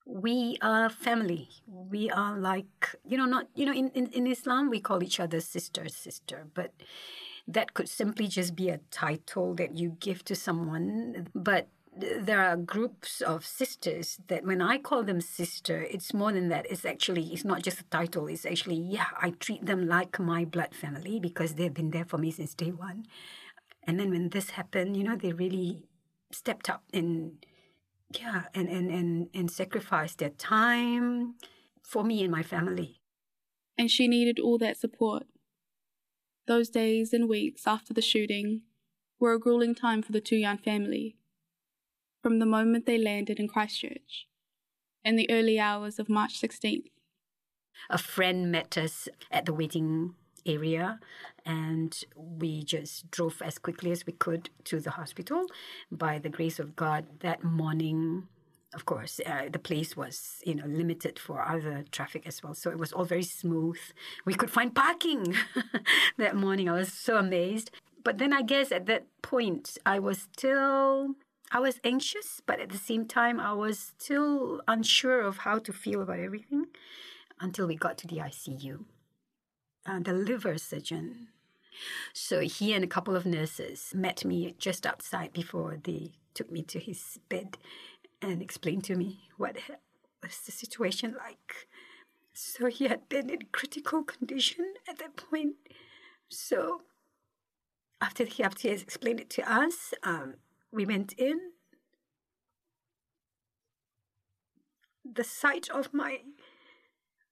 We 0.05 0.57
are 0.61 0.89
family. 0.89 1.49
We 1.67 2.09
are 2.09 2.37
like, 2.37 2.95
you 3.07 3.17
know, 3.17 3.25
not, 3.25 3.47
you 3.55 3.65
know, 3.65 3.73
in, 3.73 3.89
in, 3.89 4.07
in 4.07 4.27
Islam, 4.27 4.69
we 4.69 4.81
call 4.81 5.01
each 5.01 5.19
other 5.19 5.39
sister, 5.39 5.87
sister, 5.87 6.47
but 6.53 6.73
that 7.47 7.73
could 7.73 7.87
simply 7.87 8.27
just 8.27 8.55
be 8.55 8.69
a 8.69 8.79
title 8.91 9.53
that 9.55 9.75
you 9.75 9.95
give 9.99 10.25
to 10.25 10.35
someone. 10.35 11.27
But 11.33 11.67
there 11.95 12.41
are 12.41 12.57
groups 12.57 13.21
of 13.21 13.45
sisters 13.45 14.19
that 14.27 14.45
when 14.45 14.61
I 14.61 14.77
call 14.77 15.03
them 15.03 15.21
sister, 15.21 15.83
it's 15.83 16.13
more 16.13 16.31
than 16.31 16.49
that. 16.49 16.65
It's 16.69 16.85
actually, 16.85 17.27
it's 17.33 17.45
not 17.45 17.61
just 17.61 17.79
a 17.81 17.83
title. 17.85 18.27
It's 18.27 18.45
actually, 18.45 18.75
yeah, 18.75 19.07
I 19.21 19.31
treat 19.31 19.65
them 19.65 19.87
like 19.87 20.19
my 20.19 20.45
blood 20.45 20.73
family 20.73 21.19
because 21.19 21.53
they've 21.53 21.73
been 21.73 21.91
there 21.91 22.05
for 22.05 22.17
me 22.17 22.31
since 22.31 22.53
day 22.53 22.71
one. 22.71 23.05
And 23.85 23.99
then 23.99 24.09
when 24.09 24.29
this 24.29 24.51
happened, 24.51 24.97
you 24.97 25.03
know, 25.03 25.15
they 25.15 25.33
really 25.33 25.83
stepped 26.33 26.69
up 26.69 26.83
and, 26.93 27.45
yeah, 28.09 28.43
and, 28.53 28.69
and, 28.69 28.89
and, 28.89 29.29
and 29.33 29.51
sacrificed 29.51 30.19
their 30.19 30.29
time 30.29 31.35
for 31.81 32.03
me 32.03 32.23
and 32.23 32.31
my 32.31 32.43
family. 32.43 33.01
And 33.77 33.89
she 33.89 34.07
needed 34.07 34.39
all 34.39 34.57
that 34.59 34.77
support. 34.77 35.23
Those 36.45 36.69
days 36.69 37.13
and 37.13 37.29
weeks 37.29 37.65
after 37.65 37.93
the 37.93 38.01
shooting 38.01 38.61
were 39.19 39.33
a 39.33 39.39
grueling 39.39 39.75
time 39.75 40.01
for 40.01 40.11
the 40.11 40.21
Tuyan 40.21 40.59
family. 40.59 41.15
From 42.21 42.39
the 42.39 42.45
moment 42.45 42.85
they 42.85 42.97
landed 42.97 43.39
in 43.39 43.47
Christchurch, 43.47 44.27
in 45.03 45.15
the 45.15 45.29
early 45.29 45.59
hours 45.59 45.99
of 45.99 46.09
March 46.09 46.39
16th. 46.39 46.87
A 47.89 47.97
friend 47.97 48.51
met 48.51 48.77
us 48.77 49.07
at 49.31 49.45
the 49.45 49.53
waiting 49.53 50.15
area 50.45 50.99
and 51.45 52.03
we 52.15 52.63
just 52.63 53.09
drove 53.11 53.41
as 53.41 53.57
quickly 53.57 53.91
as 53.91 54.05
we 54.05 54.13
could 54.13 54.49
to 54.65 54.79
the 54.79 54.91
hospital. 54.91 55.45
By 55.91 56.19
the 56.19 56.29
grace 56.29 56.59
of 56.59 56.75
God, 56.75 57.05
that 57.19 57.43
morning, 57.43 58.27
of 58.73 58.85
course, 58.85 59.19
uh, 59.25 59.49
the 59.51 59.59
place 59.59 59.95
was, 59.95 60.41
you 60.45 60.55
know, 60.55 60.65
limited 60.65 61.19
for 61.19 61.41
other 61.41 61.85
traffic 61.91 62.25
as 62.25 62.41
well. 62.41 62.53
So 62.53 62.69
it 62.69 62.79
was 62.79 62.93
all 62.93 63.05
very 63.05 63.23
smooth. 63.23 63.77
We 64.25 64.33
could 64.33 64.49
find 64.49 64.73
parking 64.73 65.35
that 66.17 66.35
morning. 66.35 66.69
I 66.69 66.73
was 66.73 66.91
so 66.91 67.17
amazed. 67.17 67.71
But 68.03 68.17
then 68.17 68.33
I 68.33 68.41
guess 68.41 68.71
at 68.71 68.85
that 68.87 69.05
point, 69.21 69.77
I 69.85 69.99
was 69.99 70.27
still, 70.33 71.15
I 71.51 71.59
was 71.59 71.79
anxious, 71.83 72.41
but 72.45 72.59
at 72.59 72.69
the 72.69 72.77
same 72.77 73.05
time, 73.05 73.39
I 73.39 73.53
was 73.53 73.93
still 73.97 74.61
unsure 74.67 75.21
of 75.21 75.37
how 75.37 75.59
to 75.59 75.71
feel 75.71 76.01
about 76.01 76.19
everything 76.19 76.65
until 77.39 77.67
we 77.67 77.75
got 77.75 77.97
to 77.99 78.07
the 78.07 78.17
ICU. 78.17 78.83
Uh, 79.85 79.99
the 79.99 80.13
liver 80.13 80.57
surgeon. 80.57 81.27
So 82.13 82.39
he 82.39 82.73
and 82.73 82.83
a 82.83 82.87
couple 82.87 83.15
of 83.15 83.25
nurses 83.25 83.91
met 83.93 84.23
me 84.23 84.55
just 84.57 84.85
outside 84.85 85.33
before 85.33 85.77
they 85.83 86.11
took 86.33 86.49
me 86.51 86.61
to 86.63 86.79
his 86.79 87.19
bed 87.27 87.57
and 88.21 88.41
explained 88.41 88.85
to 88.85 88.95
me 88.95 89.27
what 89.37 89.57
was 90.21 90.39
the 90.45 90.51
situation 90.51 91.15
like. 91.17 91.67
So 92.33 92.67
he 92.67 92.87
had 92.87 93.09
been 93.09 93.29
in 93.29 93.47
critical 93.51 94.03
condition 94.03 94.73
at 94.87 94.99
that 94.99 95.17
point. 95.17 95.55
So 96.29 96.81
after 98.01 98.25
he 98.25 98.43
after 98.43 98.69
explained 98.69 99.19
it 99.19 99.29
to 99.31 99.51
us, 99.51 99.93
um, 100.03 100.35
we 100.71 100.85
went 100.85 101.13
in. 101.13 101.39
The 105.05 105.23
sight 105.23 105.69
of 105.69 105.93
my 105.93 106.21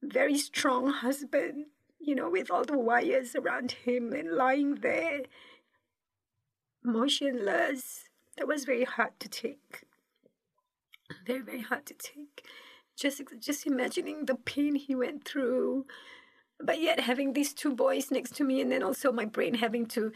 very 0.04 0.38
strong 0.38 0.92
husband, 0.92 1.68
you 2.04 2.16
know, 2.16 2.30
with 2.30 2.50
all 2.50 2.64
the 2.64 2.78
wires 2.78 3.36
around 3.36 3.72
him 3.72 4.14
and 4.14 4.32
lying 4.32 4.76
there, 4.76 5.22
motionless, 6.84 8.10
that 8.38 8.48
was 8.48 8.66
very 8.66 8.86
hard 8.86 9.20
to 9.20 9.30
take. 9.30 9.84
Very 11.26 11.42
very 11.42 11.62
hard 11.62 11.86
to 11.88 11.94
take. 11.94 12.46
Just 12.96 13.22
just 13.40 13.68
imagining 13.68 14.26
the 14.26 14.36
pain 14.36 14.76
he 14.76 14.96
went 14.96 15.26
through. 15.26 15.86
But 16.64 16.80
yet 16.80 17.00
having 17.02 17.34
these 17.34 17.54
two 17.54 17.74
boys 17.76 18.12
next 18.12 18.36
to 18.36 18.44
me 18.44 18.62
and 18.62 18.72
then 18.72 18.84
also 18.84 19.12
my 19.12 19.26
brain 19.26 19.56
having 19.56 19.88
to 19.88 20.12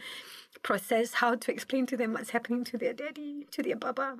process 0.62 1.14
how 1.14 1.34
to 1.34 1.52
explain 1.52 1.86
to 1.86 1.96
them 1.96 2.12
what's 2.12 2.30
happening 2.30 2.64
to 2.64 2.78
their 2.78 2.92
daddy 2.92 3.46
to 3.50 3.62
their 3.62 3.76
baba 3.76 4.18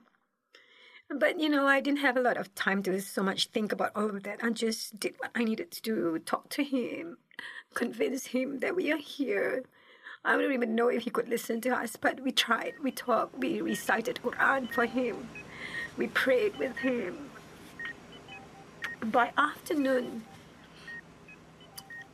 but 1.08 1.38
you 1.38 1.48
know 1.48 1.66
i 1.66 1.80
didn't 1.80 2.00
have 2.00 2.16
a 2.16 2.20
lot 2.20 2.36
of 2.36 2.54
time 2.54 2.82
to 2.82 3.00
so 3.00 3.22
much 3.22 3.48
think 3.48 3.72
about 3.72 3.92
all 3.94 4.10
of 4.10 4.22
that 4.22 4.40
i 4.42 4.50
just 4.50 4.98
did 4.98 5.14
what 5.18 5.30
i 5.34 5.44
needed 5.44 5.70
to 5.70 5.82
do 5.82 6.18
talk 6.20 6.48
to 6.48 6.64
him 6.64 7.18
convince 7.74 8.26
him 8.26 8.58
that 8.60 8.74
we 8.74 8.90
are 8.92 8.98
here 8.98 9.64
I 10.26 10.36
don't 10.36 10.52
even 10.52 10.74
know 10.74 10.88
if 10.88 11.04
he 11.04 11.10
could 11.10 11.28
listen 11.28 11.60
to 11.60 11.70
us, 11.70 11.94
but 11.94 12.18
we 12.18 12.32
tried. 12.32 12.74
We 12.82 12.90
talked. 12.90 13.38
We 13.38 13.60
recited 13.60 14.18
Quran 14.24 14.68
for 14.72 14.84
him. 14.84 15.28
We 15.96 16.08
prayed 16.08 16.56
with 16.58 16.76
him. 16.78 17.30
By 19.04 19.30
afternoon, 19.38 20.24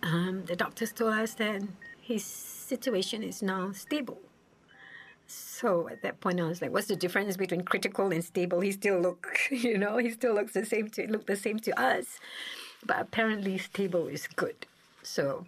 um, 0.02 0.44
the 0.44 0.54
doctors 0.54 0.92
told 0.92 1.14
us 1.14 1.32
that 1.34 1.62
his 2.02 2.22
situation 2.22 3.22
is 3.22 3.40
now 3.40 3.72
stable. 3.72 4.20
So 5.32 5.88
at 5.88 6.02
that 6.02 6.20
point, 6.20 6.40
I 6.40 6.44
was 6.44 6.60
like, 6.60 6.72
"What's 6.72 6.88
the 6.88 6.96
difference 6.96 7.36
between 7.36 7.62
critical 7.62 8.12
and 8.12 8.22
stable?" 8.22 8.60
He 8.60 8.72
still 8.72 9.00
look, 9.00 9.38
you 9.50 9.78
know, 9.78 9.96
he 9.96 10.10
still 10.10 10.34
looks 10.34 10.52
the 10.52 10.66
same 10.66 10.88
to 10.90 11.10
look 11.10 11.26
the 11.26 11.36
same 11.36 11.58
to 11.60 11.80
us, 11.80 12.18
but 12.84 13.00
apparently 13.00 13.56
stable 13.58 14.08
is 14.08 14.26
good. 14.26 14.66
So 15.02 15.46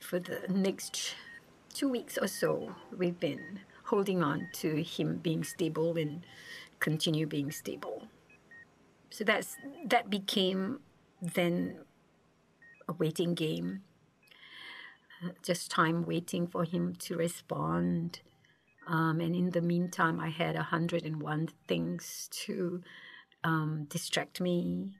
for 0.00 0.18
the 0.18 0.40
next 0.48 1.14
two 1.74 1.88
weeks 1.88 2.16
or 2.16 2.28
so, 2.28 2.74
we've 2.96 3.20
been 3.20 3.60
holding 3.84 4.22
on 4.22 4.48
to 4.54 4.82
him 4.82 5.18
being 5.18 5.44
stable 5.44 5.96
and 5.96 6.24
continue 6.80 7.26
being 7.26 7.50
stable. 7.50 8.08
So 9.10 9.24
that's 9.24 9.56
that 9.84 10.08
became 10.08 10.80
then 11.20 11.80
a 12.88 12.92
waiting 12.92 13.34
game. 13.34 13.82
Uh, 15.22 15.30
just 15.42 15.70
time 15.70 16.06
waiting 16.06 16.46
for 16.46 16.64
him 16.64 16.94
to 17.00 17.16
respond. 17.16 18.20
Um, 18.86 19.20
and 19.20 19.34
in 19.34 19.50
the 19.50 19.60
meantime, 19.60 20.20
I 20.20 20.28
had 20.28 20.54
101 20.54 21.48
things 21.66 22.28
to 22.44 22.82
um, 23.42 23.86
distract 23.88 24.40
me 24.40 24.92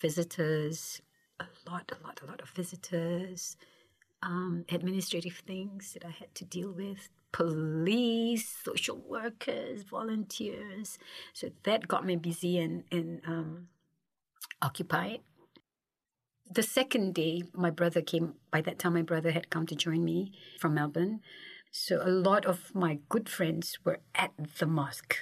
visitors, 0.00 1.00
a 1.38 1.46
lot, 1.68 1.92
a 1.92 2.06
lot, 2.06 2.20
a 2.22 2.26
lot 2.26 2.40
of 2.40 2.50
visitors, 2.50 3.56
um, 4.22 4.64
administrative 4.70 5.42
things 5.46 5.92
that 5.94 6.04
I 6.04 6.10
had 6.10 6.34
to 6.36 6.44
deal 6.44 6.72
with, 6.72 7.08
police, 7.32 8.48
social 8.64 8.96
workers, 8.96 9.82
volunteers. 9.82 10.98
So 11.32 11.50
that 11.64 11.88
got 11.88 12.04
me 12.04 12.16
busy 12.16 12.58
and, 12.58 12.84
and 12.90 13.20
um, 13.26 13.68
occupied. 14.60 15.20
The 16.52 16.62
second 16.62 17.14
day, 17.14 17.44
my 17.54 17.70
brother 17.70 18.02
came. 18.02 18.34
By 18.50 18.60
that 18.62 18.78
time, 18.80 18.94
my 18.94 19.02
brother 19.02 19.30
had 19.30 19.50
come 19.50 19.66
to 19.66 19.76
join 19.76 20.04
me 20.04 20.32
from 20.58 20.74
Melbourne. 20.74 21.20
So 21.70 22.00
a 22.02 22.10
lot 22.10 22.44
of 22.46 22.74
my 22.74 22.98
good 23.08 23.28
friends 23.28 23.78
were 23.84 24.00
at 24.14 24.32
the 24.58 24.66
mosque. 24.66 25.16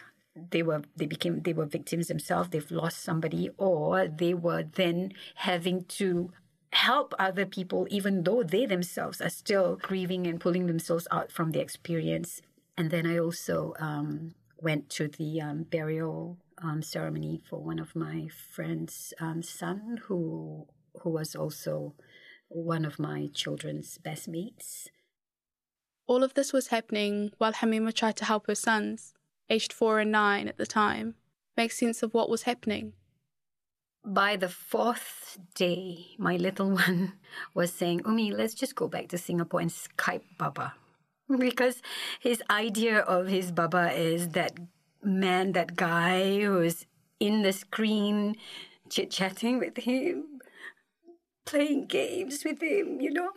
They 0.50 0.62
were 0.62 0.82
they 0.96 1.06
became 1.06 1.42
they 1.42 1.52
were 1.52 1.66
victims 1.66 2.08
themselves. 2.08 2.50
They've 2.50 2.70
lost 2.70 3.02
somebody, 3.02 3.50
or 3.58 4.08
they 4.08 4.34
were 4.34 4.62
then 4.62 5.12
having 5.36 5.84
to 5.98 6.32
help 6.72 7.14
other 7.18 7.44
people, 7.44 7.86
even 7.90 8.22
though 8.22 8.42
they 8.42 8.64
themselves 8.66 9.20
are 9.20 9.30
still 9.30 9.76
grieving 9.76 10.26
and 10.26 10.40
pulling 10.40 10.66
themselves 10.66 11.08
out 11.10 11.32
from 11.32 11.50
the 11.52 11.60
experience. 11.60 12.40
And 12.76 12.90
then 12.90 13.06
I 13.06 13.18
also 13.18 13.74
um, 13.80 14.34
went 14.60 14.88
to 14.90 15.08
the 15.08 15.40
um, 15.40 15.64
burial 15.64 16.38
um, 16.62 16.82
ceremony 16.82 17.40
for 17.48 17.58
one 17.60 17.78
of 17.78 17.96
my 17.96 18.28
friend's 18.28 19.12
um, 19.20 19.42
son, 19.42 20.00
who 20.04 20.66
who 21.02 21.10
was 21.10 21.34
also 21.34 21.94
one 22.48 22.84
of 22.84 22.98
my 22.98 23.28
children's 23.34 23.98
best 23.98 24.28
mates. 24.28 24.88
All 26.08 26.24
of 26.24 26.34
this 26.34 26.52
was 26.52 26.68
happening 26.68 27.32
while 27.38 27.52
Hamima 27.52 27.92
tried 27.94 28.16
to 28.16 28.24
help 28.24 28.46
her 28.48 28.54
sons, 28.56 29.14
aged 29.50 29.72
four 29.72 30.00
and 30.00 30.10
nine 30.10 30.48
at 30.48 30.56
the 30.56 30.66
time, 30.66 31.14
make 31.56 31.70
sense 31.70 32.02
of 32.02 32.14
what 32.14 32.30
was 32.30 32.42
happening. 32.42 32.94
by 34.04 34.36
the 34.36 34.48
fourth 34.48 35.38
day, 35.54 36.06
my 36.18 36.36
little 36.36 36.70
one 36.86 37.12
was 37.54 37.72
saying, 37.72 38.02
Umi, 38.06 38.32
let's 38.32 38.54
just 38.54 38.74
go 38.74 38.88
back 38.88 39.08
to 39.08 39.18
Singapore 39.18 39.60
and 39.60 39.70
Skype 39.70 40.24
Baba. 40.38 40.74
Because 41.38 41.82
his 42.20 42.42
idea 42.50 43.00
of 43.00 43.28
his 43.28 43.52
Baba 43.52 43.92
is 43.92 44.30
that 44.30 44.52
man, 45.02 45.52
that 45.52 45.76
guy 45.76 46.40
who's 46.40 46.86
in 47.20 47.42
the 47.42 47.52
screen, 47.52 48.36
chit 48.88 49.10
chatting 49.10 49.58
with 49.58 49.76
him, 49.76 50.40
playing 51.44 51.86
games 51.86 52.44
with 52.44 52.62
him, 52.62 53.00
you 53.00 53.12
know. 53.12 53.32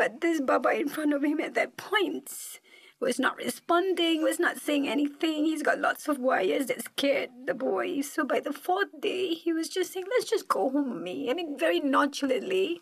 But 0.00 0.22
this 0.22 0.40
Baba 0.40 0.70
in 0.70 0.88
front 0.88 1.12
of 1.12 1.22
him 1.22 1.40
at 1.40 1.52
that 1.56 1.76
point 1.76 2.58
was 3.00 3.18
not 3.18 3.36
responding, 3.36 4.22
was 4.22 4.40
not 4.40 4.56
saying 4.56 4.88
anything. 4.88 5.44
He's 5.44 5.62
got 5.62 5.78
lots 5.78 6.08
of 6.08 6.18
wires 6.18 6.68
that 6.68 6.82
scared 6.82 7.28
the 7.44 7.52
boy. 7.52 8.00
So 8.00 8.24
by 8.24 8.40
the 8.40 8.50
fourth 8.50 8.98
day, 8.98 9.34
he 9.34 9.52
was 9.52 9.68
just 9.68 9.92
saying, 9.92 10.06
let's 10.10 10.30
just 10.30 10.48
go 10.48 10.70
home 10.70 11.02
me. 11.02 11.30
I 11.30 11.34
mean, 11.34 11.58
very 11.58 11.80
nonchalantly. 11.80 12.80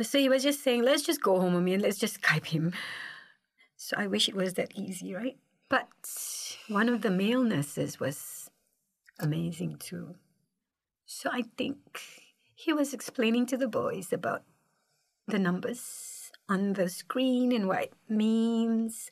So 0.00 0.18
he 0.18 0.30
was 0.30 0.42
just 0.42 0.64
saying, 0.64 0.82
let's 0.82 1.02
just 1.02 1.20
go 1.20 1.38
home 1.38 1.62
me 1.62 1.74
and 1.74 1.82
let's 1.82 1.98
just 1.98 2.22
Skype 2.22 2.46
him. 2.46 2.72
So 3.76 3.96
I 3.98 4.06
wish 4.06 4.30
it 4.30 4.34
was 4.34 4.54
that 4.54 4.72
easy, 4.74 5.12
right? 5.12 5.36
But 5.68 5.90
one 6.68 6.88
of 6.88 7.02
the 7.02 7.10
male 7.10 7.42
nurses 7.42 8.00
was 8.00 8.48
amazing 9.20 9.76
too. 9.76 10.14
So 11.04 11.28
I 11.30 11.42
think 11.58 12.00
he 12.56 12.72
was 12.72 12.94
explaining 12.94 13.44
to 13.44 13.56
the 13.58 13.68
boys 13.68 14.14
about 14.14 14.42
the 15.28 15.38
numbers 15.38 16.32
on 16.48 16.72
the 16.72 16.88
screen 16.88 17.52
and 17.52 17.68
what 17.68 17.82
it 17.82 17.92
means. 18.08 19.10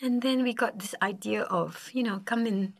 And 0.00 0.22
then 0.22 0.42
we 0.42 0.54
got 0.54 0.78
this 0.78 0.94
idea 1.02 1.42
of, 1.42 1.90
you 1.92 2.02
know, 2.02 2.22
come 2.24 2.46
in. 2.46 2.72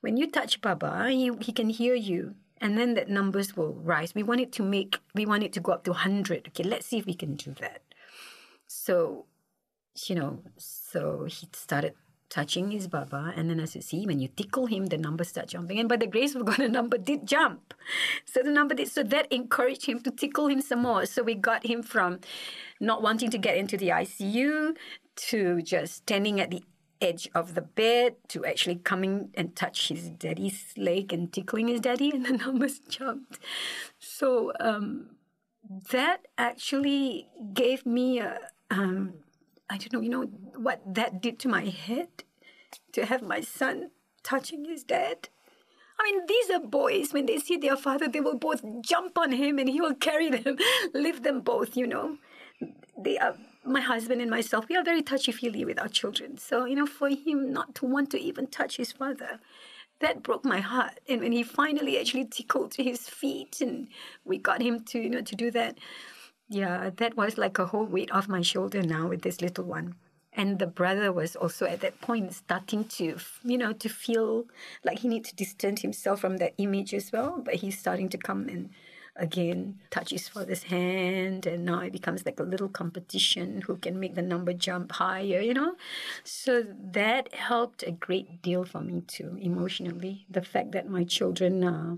When 0.00 0.16
you 0.16 0.30
touch 0.30 0.60
Baba, 0.60 1.10
he, 1.10 1.32
he 1.40 1.50
can 1.50 1.70
hear 1.70 1.94
you. 1.96 2.36
And 2.60 2.78
then 2.78 2.94
that 2.94 3.10
numbers 3.10 3.56
will 3.56 3.74
rise. 3.74 4.14
We 4.14 4.22
want 4.22 4.40
it 4.40 4.52
to 4.52 4.62
make, 4.62 5.00
we 5.12 5.26
want 5.26 5.42
it 5.42 5.52
to 5.54 5.60
go 5.60 5.72
up 5.72 5.82
to 5.84 5.90
100. 5.90 6.48
Okay, 6.48 6.62
let's 6.62 6.86
see 6.86 6.98
if 6.98 7.06
we 7.06 7.14
can 7.14 7.34
do 7.34 7.52
that. 7.60 7.82
So, 8.68 9.26
you 10.06 10.14
know, 10.14 10.42
so 10.56 11.24
he 11.24 11.48
started 11.52 11.94
touching 12.28 12.70
his 12.70 12.88
baba, 12.88 13.32
and 13.36 13.48
then 13.48 13.60
as 13.60 13.74
you 13.74 13.82
see, 13.82 14.06
when 14.06 14.20
you 14.20 14.28
tickle 14.28 14.66
him, 14.66 14.86
the 14.86 14.98
numbers 14.98 15.28
start 15.28 15.48
jumping. 15.48 15.78
And 15.78 15.88
by 15.88 15.96
the 15.96 16.06
grace 16.06 16.34
of 16.34 16.44
God, 16.44 16.56
the 16.58 16.68
number 16.68 16.98
did 16.98 17.26
jump. 17.26 17.74
So 18.24 18.42
the 18.42 18.50
number 18.50 18.74
did. 18.74 18.88
So 18.90 19.02
that 19.02 19.30
encouraged 19.32 19.86
him 19.86 20.00
to 20.00 20.10
tickle 20.10 20.48
him 20.48 20.60
some 20.60 20.82
more. 20.82 21.06
So 21.06 21.22
we 21.22 21.34
got 21.34 21.66
him 21.66 21.82
from 21.82 22.20
not 22.80 23.02
wanting 23.02 23.30
to 23.30 23.38
get 23.38 23.56
into 23.56 23.76
the 23.76 23.88
ICU 23.88 24.76
to 25.16 25.62
just 25.62 25.94
standing 25.94 26.40
at 26.40 26.50
the 26.50 26.62
edge 27.00 27.28
of 27.34 27.54
the 27.54 27.62
bed 27.62 28.16
to 28.28 28.44
actually 28.44 28.76
coming 28.76 29.30
and 29.34 29.54
touch 29.54 29.88
his 29.88 30.10
daddy's 30.10 30.72
leg 30.76 31.12
and 31.12 31.32
tickling 31.32 31.68
his 31.68 31.80
daddy, 31.80 32.10
and 32.10 32.24
the 32.26 32.32
numbers 32.32 32.78
jumped. 32.80 33.38
So 33.98 34.52
um, 34.60 35.16
that 35.90 36.26
actually 36.38 37.28
gave 37.52 37.86
me 37.86 38.18
a. 38.18 38.38
Um, 38.70 39.14
I 39.68 39.78
don't 39.78 39.92
know, 39.92 40.00
you 40.00 40.08
know, 40.08 40.22
what 40.56 40.82
that 40.94 41.20
did 41.20 41.38
to 41.40 41.48
my 41.48 41.64
head 41.64 42.08
to 42.92 43.04
have 43.06 43.22
my 43.22 43.40
son 43.40 43.90
touching 44.22 44.64
his 44.64 44.84
dad. 44.84 45.28
I 45.98 46.04
mean, 46.04 46.26
these 46.26 46.50
are 46.50 46.60
boys. 46.60 47.12
When 47.12 47.26
they 47.26 47.38
see 47.38 47.56
their 47.56 47.76
father, 47.76 48.08
they 48.08 48.20
will 48.20 48.38
both 48.38 48.62
jump 48.82 49.16
on 49.18 49.32
him 49.32 49.58
and 49.58 49.68
he 49.68 49.80
will 49.80 49.94
carry 50.08 50.30
them, 50.30 50.56
lift 50.94 51.22
them 51.22 51.40
both, 51.40 51.76
you 51.76 51.86
know. 51.86 52.18
They 52.98 53.18
are, 53.18 53.36
my 53.64 53.80
husband 53.80 54.20
and 54.20 54.30
myself, 54.30 54.66
we 54.68 54.76
are 54.76 54.84
very 54.84 55.02
touchy 55.02 55.32
feely 55.32 55.64
with 55.64 55.78
our 55.78 55.88
children. 55.88 56.38
So, 56.38 56.64
you 56.64 56.74
know, 56.74 56.86
for 56.86 57.08
him 57.08 57.52
not 57.52 57.74
to 57.76 57.86
want 57.86 58.10
to 58.10 58.20
even 58.20 58.46
touch 58.46 58.76
his 58.76 58.92
father, 58.92 59.40
that 60.00 60.22
broke 60.22 60.44
my 60.44 60.60
heart. 60.60 61.00
And 61.08 61.20
when 61.20 61.32
he 61.32 61.42
finally 61.42 61.98
actually 61.98 62.26
tickled 62.26 62.74
his 62.74 63.08
feet 63.08 63.60
and 63.60 63.88
we 64.24 64.38
got 64.38 64.62
him 64.62 64.80
to, 64.84 64.98
you 64.98 65.10
know, 65.10 65.22
to 65.22 65.34
do 65.34 65.50
that, 65.52 65.78
yeah, 66.48 66.90
that 66.96 67.16
was 67.16 67.38
like 67.38 67.58
a 67.58 67.66
whole 67.66 67.86
weight 67.86 68.10
off 68.12 68.28
my 68.28 68.42
shoulder 68.42 68.82
now 68.82 69.08
with 69.08 69.22
this 69.22 69.40
little 69.40 69.64
one. 69.64 69.96
And 70.32 70.58
the 70.58 70.66
brother 70.66 71.12
was 71.12 71.34
also 71.34 71.66
at 71.66 71.80
that 71.80 72.00
point 72.00 72.34
starting 72.34 72.84
to, 72.84 73.16
you 73.42 73.56
know, 73.56 73.72
to 73.72 73.88
feel 73.88 74.44
like 74.84 74.98
he 74.98 75.08
needs 75.08 75.30
to 75.30 75.36
distance 75.36 75.80
himself 75.80 76.20
from 76.20 76.36
that 76.36 76.54
image 76.58 76.92
as 76.92 77.10
well. 77.10 77.40
But 77.42 77.54
he's 77.54 77.78
starting 77.78 78.10
to 78.10 78.18
come 78.18 78.48
and 78.48 78.70
again 79.16 79.80
touch 79.90 80.10
his 80.10 80.28
father's 80.28 80.64
hand, 80.64 81.46
and 81.46 81.64
now 81.64 81.80
it 81.80 81.92
becomes 81.92 82.26
like 82.26 82.38
a 82.38 82.42
little 82.42 82.68
competition 82.68 83.62
who 83.62 83.76
can 83.76 83.98
make 83.98 84.14
the 84.14 84.22
number 84.22 84.52
jump 84.52 84.92
higher, 84.92 85.40
you 85.40 85.54
know. 85.54 85.74
So 86.22 86.62
that 86.92 87.34
helped 87.34 87.82
a 87.82 87.92
great 87.92 88.42
deal 88.42 88.64
for 88.64 88.82
me 88.82 89.02
too, 89.06 89.38
emotionally. 89.40 90.26
The 90.28 90.42
fact 90.42 90.72
that 90.72 90.88
my 90.88 91.04
children 91.04 91.64
are 91.64 91.96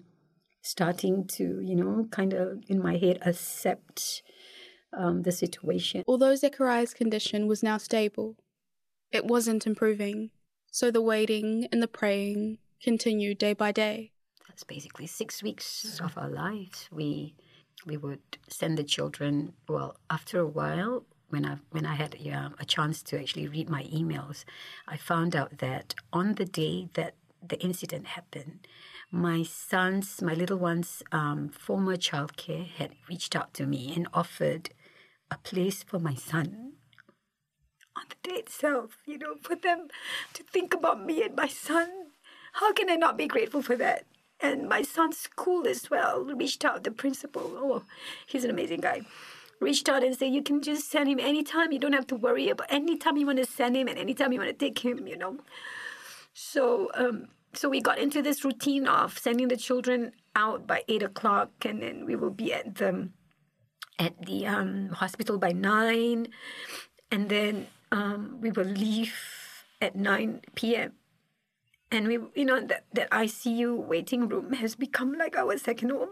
starting 0.62 1.26
to, 1.26 1.60
you 1.60 1.74
know, 1.74 2.06
kind 2.10 2.32
of 2.32 2.62
in 2.68 2.80
my 2.80 2.96
head 2.96 3.18
accept 3.22 4.22
um, 4.92 5.22
the 5.22 5.32
situation. 5.32 6.04
Although 6.06 6.34
Zechariah's 6.34 6.94
condition 6.94 7.46
was 7.46 7.62
now 7.62 7.78
stable, 7.78 8.36
it 9.10 9.24
wasn't 9.24 9.66
improving, 9.66 10.30
so 10.70 10.90
the 10.90 11.02
waiting 11.02 11.66
and 11.72 11.82
the 11.82 11.88
praying 11.88 12.58
continued 12.82 13.38
day 13.38 13.52
by 13.52 13.72
day. 13.72 14.12
That's 14.48 14.64
basically 14.64 15.06
six 15.06 15.42
weeks 15.42 16.00
of 16.02 16.16
our 16.16 16.28
lives. 16.28 16.88
We 16.92 17.34
we 17.86 17.96
would 17.96 18.20
send 18.48 18.76
the 18.76 18.84
children. 18.84 19.52
Well, 19.68 19.96
after 20.10 20.40
a 20.40 20.46
while, 20.46 21.04
when 21.28 21.46
I 21.46 21.58
when 21.70 21.86
I 21.86 21.94
had 21.94 22.16
yeah, 22.18 22.50
a 22.58 22.64
chance 22.64 23.02
to 23.04 23.20
actually 23.20 23.46
read 23.46 23.68
my 23.68 23.84
emails, 23.84 24.44
I 24.86 24.96
found 24.96 25.36
out 25.36 25.58
that 25.58 25.94
on 26.12 26.34
the 26.34 26.44
day 26.44 26.88
that 26.94 27.14
the 27.46 27.58
incident 27.60 28.08
happened, 28.08 28.66
my 29.10 29.42
son's, 29.42 30.20
my 30.20 30.34
little 30.34 30.58
one's 30.58 31.02
um, 31.12 31.48
former 31.48 31.96
childcare 31.96 32.66
had 32.66 32.90
reached 33.08 33.34
out 33.34 33.54
to 33.54 33.66
me 33.66 33.92
and 33.94 34.08
offered 34.12 34.70
a 35.30 35.38
place 35.38 35.82
for 35.82 35.98
my 35.98 36.14
son 36.14 36.72
on 37.98 38.04
the 38.08 38.28
day 38.28 38.36
itself, 38.36 38.98
you 39.06 39.18
know, 39.18 39.34
for 39.42 39.56
them 39.56 39.88
to 40.34 40.42
think 40.42 40.74
about 40.74 41.04
me 41.04 41.22
and 41.22 41.34
my 41.34 41.48
son. 41.48 41.90
How 42.54 42.72
can 42.72 42.90
I 42.90 42.94
not 42.94 43.16
be 43.16 43.26
grateful 43.26 43.62
for 43.62 43.76
that? 43.76 44.04
And 44.40 44.68
my 44.68 44.82
son's 44.82 45.18
school 45.18 45.66
as 45.66 45.90
well 45.90 46.24
reached 46.24 46.64
out, 46.64 46.84
the 46.84 46.92
principal, 46.92 47.42
oh, 47.56 47.82
he's 48.26 48.44
an 48.44 48.50
amazing 48.50 48.80
guy, 48.80 49.02
reached 49.60 49.88
out 49.88 50.04
and 50.04 50.16
said, 50.16 50.32
You 50.32 50.42
can 50.42 50.62
just 50.62 50.90
send 50.90 51.08
him 51.08 51.18
anytime. 51.18 51.72
You 51.72 51.80
don't 51.80 51.92
have 51.92 52.06
to 52.08 52.16
worry 52.16 52.48
about 52.48 52.72
anytime 52.72 53.16
you 53.16 53.26
want 53.26 53.38
to 53.38 53.46
send 53.46 53.76
him 53.76 53.88
and 53.88 53.98
anytime 53.98 54.32
you 54.32 54.38
want 54.38 54.56
to 54.56 54.64
take 54.64 54.78
him, 54.78 55.08
you 55.08 55.16
know. 55.16 55.38
So, 56.34 56.88
um, 56.94 57.28
so 57.52 57.68
we 57.68 57.80
got 57.80 57.98
into 57.98 58.22
this 58.22 58.44
routine 58.44 58.86
of 58.86 59.18
sending 59.18 59.48
the 59.48 59.56
children 59.56 60.12
out 60.36 60.68
by 60.68 60.84
eight 60.86 61.02
o'clock, 61.02 61.50
and 61.64 61.82
then 61.82 62.06
we 62.06 62.14
will 62.14 62.30
be 62.30 62.52
at 62.52 62.76
the 62.76 63.08
at 63.98 64.14
the 64.26 64.46
um, 64.46 64.90
hospital 64.90 65.38
by 65.38 65.52
nine, 65.52 66.28
and 67.10 67.28
then 67.28 67.66
um, 67.92 68.38
we 68.40 68.50
will 68.50 68.64
leave 68.64 69.14
at 69.80 69.96
nine 69.96 70.42
p.m. 70.54 70.92
And 71.90 72.06
we, 72.06 72.18
you 72.34 72.44
know, 72.44 72.60
that 72.60 72.84
that 72.92 73.10
ICU 73.10 73.76
waiting 73.76 74.28
room 74.28 74.52
has 74.52 74.74
become 74.74 75.14
like 75.14 75.36
our 75.36 75.56
second 75.58 75.90
home. 75.90 76.10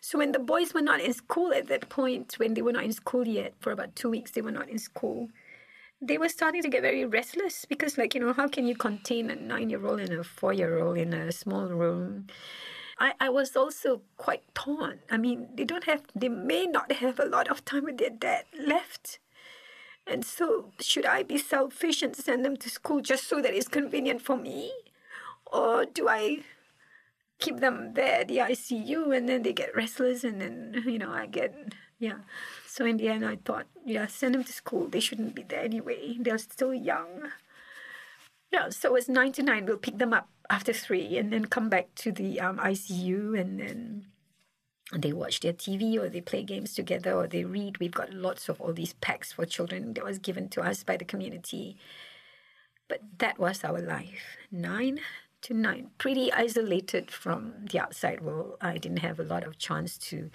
So 0.00 0.18
when 0.18 0.32
the 0.32 0.38
boys 0.38 0.74
were 0.74 0.82
not 0.82 1.00
in 1.00 1.12
school 1.12 1.52
at 1.52 1.68
that 1.68 1.88
point, 1.88 2.34
when 2.38 2.54
they 2.54 2.62
were 2.62 2.72
not 2.72 2.84
in 2.84 2.92
school 2.92 3.26
yet, 3.26 3.54
for 3.60 3.72
about 3.72 3.96
two 3.96 4.10
weeks 4.10 4.30
they 4.32 4.40
were 4.42 4.52
not 4.52 4.68
in 4.68 4.78
school, 4.78 5.28
they 6.00 6.18
were 6.18 6.28
starting 6.28 6.62
to 6.62 6.68
get 6.68 6.82
very 6.82 7.04
restless 7.04 7.64
because, 7.64 7.96
like, 7.96 8.14
you 8.14 8.20
know, 8.20 8.32
how 8.32 8.48
can 8.48 8.66
you 8.66 8.76
contain 8.76 9.30
a 9.30 9.36
nine-year-old 9.36 10.00
and 10.00 10.12
a 10.12 10.22
four-year-old 10.22 10.98
in 10.98 11.14
a 11.14 11.32
small 11.32 11.66
room? 11.66 12.26
I, 12.98 13.12
I 13.20 13.28
was 13.28 13.54
also 13.56 14.02
quite 14.16 14.42
torn. 14.54 15.00
I 15.10 15.18
mean, 15.18 15.48
they 15.54 15.64
don't 15.64 15.84
have, 15.84 16.02
they 16.14 16.28
may 16.28 16.66
not 16.66 16.92
have 16.92 17.18
a 17.18 17.26
lot 17.26 17.48
of 17.48 17.64
time 17.64 17.84
with 17.84 17.98
their 17.98 18.10
dad 18.10 18.44
left. 18.58 19.18
And 20.06 20.24
so, 20.24 20.72
should 20.80 21.04
I 21.04 21.22
be 21.22 21.36
selfish 21.36 22.02
and 22.02 22.14
send 22.14 22.44
them 22.44 22.56
to 22.58 22.70
school 22.70 23.00
just 23.00 23.28
so 23.28 23.42
that 23.42 23.54
it's 23.54 23.68
convenient 23.68 24.22
for 24.22 24.36
me? 24.36 24.72
Or 25.46 25.84
do 25.84 26.08
I 26.08 26.38
keep 27.38 27.60
them 27.60 27.94
there 27.94 28.20
at 28.20 28.28
the 28.28 28.38
ICU 28.38 29.14
and 29.16 29.28
then 29.28 29.42
they 29.42 29.52
get 29.52 29.74
restless 29.74 30.24
and 30.24 30.40
then, 30.40 30.82
you 30.86 30.98
know, 30.98 31.10
I 31.10 31.26
get, 31.26 31.54
yeah. 31.98 32.18
So 32.66 32.86
in 32.86 32.96
the 32.96 33.08
end, 33.08 33.26
I 33.26 33.36
thought, 33.44 33.66
yeah, 33.84 34.06
send 34.06 34.34
them 34.34 34.44
to 34.44 34.52
school. 34.52 34.88
They 34.88 35.00
shouldn't 35.00 35.34
be 35.34 35.42
there 35.42 35.60
anyway. 35.60 36.16
They're 36.18 36.38
still 36.38 36.72
young. 36.72 37.30
Yeah, 38.52 38.70
so 38.70 38.94
it's 38.94 39.08
nine 39.08 39.32
to 39.32 39.42
nine. 39.42 39.66
We'll 39.66 39.76
pick 39.76 39.98
them 39.98 40.14
up 40.14 40.28
after 40.50 40.72
three 40.72 41.16
and 41.18 41.32
then 41.32 41.46
come 41.46 41.68
back 41.68 41.94
to 41.96 42.12
the 42.12 42.40
um, 42.40 42.58
ICU 42.58 43.38
and 43.38 43.60
then 43.60 44.06
they 44.92 45.12
watch 45.12 45.40
their 45.40 45.52
TV 45.52 45.98
or 45.98 46.08
they 46.08 46.20
play 46.20 46.42
games 46.44 46.74
together 46.74 47.12
or 47.12 47.26
they 47.26 47.44
read. 47.44 47.78
We've 47.78 47.90
got 47.92 48.12
lots 48.12 48.48
of 48.48 48.60
all 48.60 48.72
these 48.72 48.92
packs 48.94 49.32
for 49.32 49.44
children 49.44 49.94
that 49.94 50.04
was 50.04 50.18
given 50.18 50.48
to 50.50 50.62
us 50.62 50.84
by 50.84 50.96
the 50.96 51.04
community. 51.04 51.76
But 52.88 53.00
that 53.18 53.38
was 53.38 53.64
our 53.64 53.80
life. 53.80 54.36
Nine 54.50 55.00
to 55.42 55.54
nine. 55.54 55.90
Pretty 55.98 56.32
isolated 56.32 57.10
from 57.10 57.66
the 57.70 57.80
outside 57.80 58.20
world. 58.20 58.56
I 58.60 58.78
didn't 58.78 58.98
have 58.98 59.18
a 59.18 59.24
lot 59.24 59.44
of 59.44 59.58
chance 59.58 59.98
to 59.98 60.30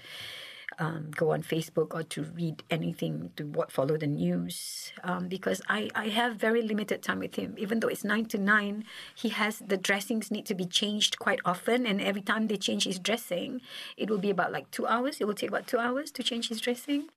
um, 0.80 1.12
go 1.16 1.32
on 1.32 1.44
Facebook 1.44 1.94
or 1.94 2.04
to 2.04 2.24
read 2.24 2.64
anything 2.70 3.32
to 3.36 3.46
what 3.46 3.72
follow 3.72 3.98
the 3.98 4.08
news 4.08 4.92
um, 5.04 5.28
because 5.28 5.62
I, 5.68 5.90
I 5.96 6.08
have 6.10 6.36
very 6.36 6.62
limited 6.62 7.02
time 7.02 7.20
with 7.20 7.36
him. 7.36 7.56
Even 7.58 7.80
though 7.80 7.88
it's 7.88 8.04
nine 8.04 8.26
to 8.26 8.38
nine, 8.38 8.86
he 9.16 9.30
has 9.30 9.60
the 9.60 9.78
dressings 9.78 10.32
need 10.32 10.46
to 10.48 10.56
be 10.56 10.66
changed 10.66 11.20
quite 11.20 11.40
often, 11.46 11.86
and 11.86 12.02
every 12.02 12.22
time 12.22 12.48
they 12.48 12.58
change 12.58 12.86
his 12.86 13.00
dressing, 13.00 13.62
it 13.98 14.10
will 14.10 14.18
be 14.18 14.30
about 14.30 14.52
like 14.52 14.72
two 14.72 14.88
hours. 14.88 15.18
It 15.20 15.28
will 15.28 15.34
take 15.34 15.50
about 15.50 15.68
two 15.68 15.80
hours 15.80 16.12
to 16.12 16.24
change 16.24 16.50
his 16.50 16.62
dressing. 16.62 17.10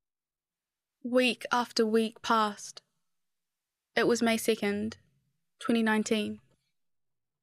Week 1.03 1.45
after 1.53 1.85
week 1.85 2.23
passed. 2.23 2.83
It 3.97 4.07
was 4.09 4.23
May 4.23 4.37
2nd, 4.37 4.95
2019. 5.61 6.41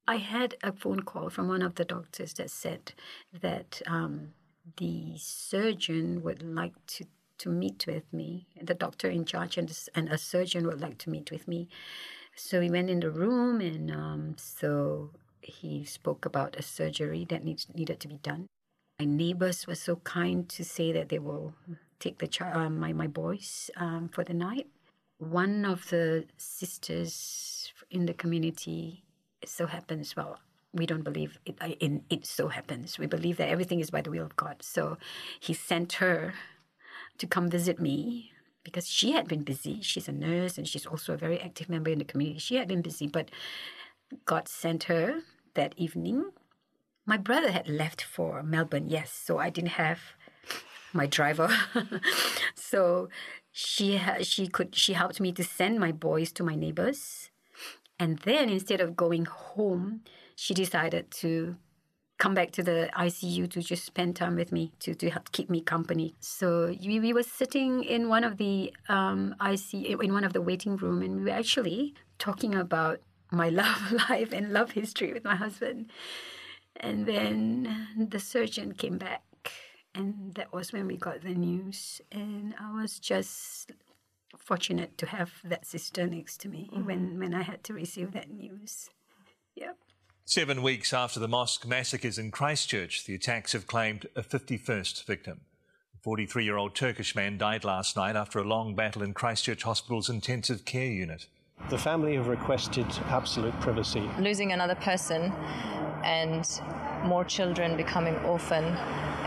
I 0.06 0.16
had 0.16 0.56
a 0.62 0.72
phone 0.72 1.02
call 1.02 1.30
from 1.30 1.48
one 1.48 1.62
of 1.62 1.76
the 1.76 1.84
doctors 1.84 2.34
that 2.34 2.50
said 2.50 2.92
that 3.40 3.80
um, 3.86 4.34
the 4.76 5.14
surgeon 5.18 6.22
would 6.22 6.42
like 6.42 6.74
to, 6.86 7.04
to 7.38 7.48
meet 7.48 7.84
with 7.86 8.12
me. 8.12 8.46
The 8.60 8.74
doctor 8.74 9.08
in 9.08 9.24
charge 9.24 9.58
and, 9.58 9.70
and 9.94 10.08
a 10.08 10.18
surgeon 10.18 10.66
would 10.66 10.80
like 10.80 10.98
to 10.98 11.10
meet 11.10 11.30
with 11.30 11.48
me. 11.48 11.68
So 12.34 12.60
we 12.60 12.70
went 12.70 12.88
in 12.88 13.00
the 13.00 13.10
room, 13.10 13.60
and 13.60 13.90
um, 13.90 14.34
so 14.38 15.10
he 15.42 15.84
spoke 15.84 16.24
about 16.24 16.56
a 16.56 16.62
surgery 16.62 17.26
that 17.28 17.44
needs, 17.44 17.66
needed 17.74 18.00
to 18.00 18.08
be 18.08 18.18
done. 18.18 18.46
My 18.98 19.04
neighbors 19.04 19.66
were 19.66 19.74
so 19.74 19.96
kind 19.96 20.48
to 20.50 20.64
say 20.64 20.92
that 20.92 21.08
they 21.08 21.18
will 21.18 21.54
take 21.98 22.18
the 22.18 22.26
child, 22.26 22.56
uh, 22.56 22.70
my 22.70 22.92
my 22.92 23.06
boys 23.06 23.70
um, 23.76 24.08
for 24.08 24.24
the 24.24 24.34
night. 24.34 24.66
One 25.18 25.64
of 25.64 25.88
the 25.90 26.24
sisters 26.36 27.72
in 27.90 28.06
the 28.06 28.14
community, 28.14 29.04
it 29.42 29.48
so 29.48 29.66
happens, 29.66 30.16
well, 30.16 30.38
we 30.72 30.86
don't 30.86 31.04
believe 31.04 31.38
it, 31.44 31.56
in 31.80 32.04
it 32.08 32.26
so 32.26 32.48
happens. 32.48 32.98
We 32.98 33.06
believe 33.06 33.36
that 33.36 33.48
everything 33.48 33.80
is 33.80 33.90
by 33.90 34.00
the 34.00 34.10
will 34.10 34.24
of 34.24 34.36
God. 34.36 34.62
So 34.62 34.96
he 35.38 35.52
sent 35.52 35.94
her 35.94 36.34
to 37.18 37.26
come 37.26 37.50
visit 37.50 37.78
me 37.80 38.32
because 38.64 38.88
she 38.88 39.12
had 39.12 39.28
been 39.28 39.42
busy. 39.42 39.80
She's 39.82 40.08
a 40.08 40.12
nurse 40.12 40.56
and 40.56 40.66
she's 40.66 40.86
also 40.86 41.14
a 41.14 41.16
very 41.18 41.40
active 41.40 41.68
member 41.68 41.90
in 41.90 41.98
the 41.98 42.04
community. 42.04 42.38
She 42.38 42.56
had 42.56 42.68
been 42.68 42.82
busy, 42.82 43.06
but 43.06 43.30
God 44.24 44.48
sent 44.48 44.84
her 44.84 45.20
that 45.54 45.74
evening. 45.76 46.30
My 47.04 47.16
brother 47.16 47.50
had 47.50 47.68
left 47.68 48.02
for 48.02 48.42
Melbourne, 48.42 48.88
yes, 48.88 49.12
so 49.12 49.38
I 49.38 49.50
didn't 49.50 49.70
have 49.70 50.00
my 50.92 51.06
driver. 51.06 51.50
so 52.54 53.08
she 53.50 54.00
she 54.22 54.46
could 54.46 54.74
she 54.74 54.92
helped 54.92 55.20
me 55.20 55.32
to 55.32 55.44
send 55.44 55.78
my 55.78 55.92
boys 55.92 56.32
to 56.32 56.44
my 56.44 56.54
neighbors. 56.54 57.30
And 57.98 58.18
then 58.20 58.48
instead 58.48 58.80
of 58.80 58.96
going 58.96 59.26
home, 59.26 60.02
she 60.36 60.54
decided 60.54 61.10
to 61.10 61.56
come 62.18 62.34
back 62.34 62.52
to 62.52 62.62
the 62.62 62.88
ICU 62.96 63.50
to 63.50 63.60
just 63.60 63.84
spend 63.84 64.14
time 64.14 64.36
with 64.36 64.52
me 64.52 64.72
to, 64.78 64.94
to 64.94 65.10
help 65.10 65.32
keep 65.32 65.50
me 65.50 65.60
company. 65.60 66.14
So 66.20 66.72
we, 66.84 67.00
we 67.00 67.12
were 67.12 67.24
sitting 67.24 67.82
in 67.82 68.08
one 68.08 68.22
of 68.22 68.36
the 68.36 68.72
um, 68.88 69.34
ICU 69.40 70.00
in 70.02 70.12
one 70.12 70.22
of 70.22 70.32
the 70.32 70.40
waiting 70.40 70.76
room, 70.76 71.02
and 71.02 71.16
we 71.16 71.24
were 71.24 71.36
actually 71.36 71.94
talking 72.18 72.54
about 72.54 73.00
my 73.32 73.48
love 73.62 73.92
life 74.08 74.32
and 74.32 74.52
love 74.52 74.70
history 74.72 75.12
with 75.12 75.24
my 75.24 75.34
husband. 75.34 75.90
And 76.76 77.06
then 77.06 78.06
the 78.12 78.20
surgeon 78.20 78.72
came 78.72 78.98
back, 78.98 79.22
and 79.94 80.34
that 80.34 80.52
was 80.52 80.72
when 80.72 80.86
we 80.86 80.96
got 80.96 81.22
the 81.22 81.34
news. 81.34 82.00
And 82.12 82.54
I 82.60 82.72
was 82.80 83.00
just 83.00 83.72
fortunate 84.38 84.96
to 84.98 85.06
have 85.06 85.32
that 85.44 85.66
sister 85.66 86.06
next 86.06 86.40
to 86.42 86.48
me 86.48 86.70
mm-hmm. 86.72 86.86
when, 86.86 87.18
when 87.18 87.34
I 87.34 87.42
had 87.42 87.64
to 87.64 87.74
receive 87.74 88.12
that 88.12 88.30
news. 88.30 88.90
Yep. 89.56 89.76
Seven 90.34 90.62
weeks 90.62 90.94
after 90.94 91.20
the 91.20 91.28
mosque 91.28 91.66
massacres 91.66 92.16
in 92.16 92.30
Christchurch, 92.30 93.04
the 93.04 93.14
attacks 93.14 93.52
have 93.52 93.66
claimed 93.66 94.06
a 94.16 94.22
51st 94.22 95.04
victim. 95.04 95.42
A 95.94 95.98
43 95.98 96.42
year 96.42 96.56
old 96.56 96.74
Turkish 96.74 97.14
man 97.14 97.36
died 97.36 97.64
last 97.64 97.98
night 97.98 98.16
after 98.16 98.38
a 98.38 98.42
long 98.42 98.74
battle 98.74 99.02
in 99.02 99.12
Christchurch 99.12 99.64
Hospital's 99.64 100.08
intensive 100.08 100.64
care 100.64 100.90
unit. 100.90 101.26
The 101.70 101.78
family 101.78 102.16
have 102.16 102.28
requested 102.28 102.86
absolute 103.08 103.58
privacy. 103.60 104.08
Losing 104.18 104.52
another 104.52 104.74
person 104.74 105.32
and 106.04 106.46
more 107.04 107.24
children 107.24 107.76
becoming 107.76 108.16
orphan 108.16 108.64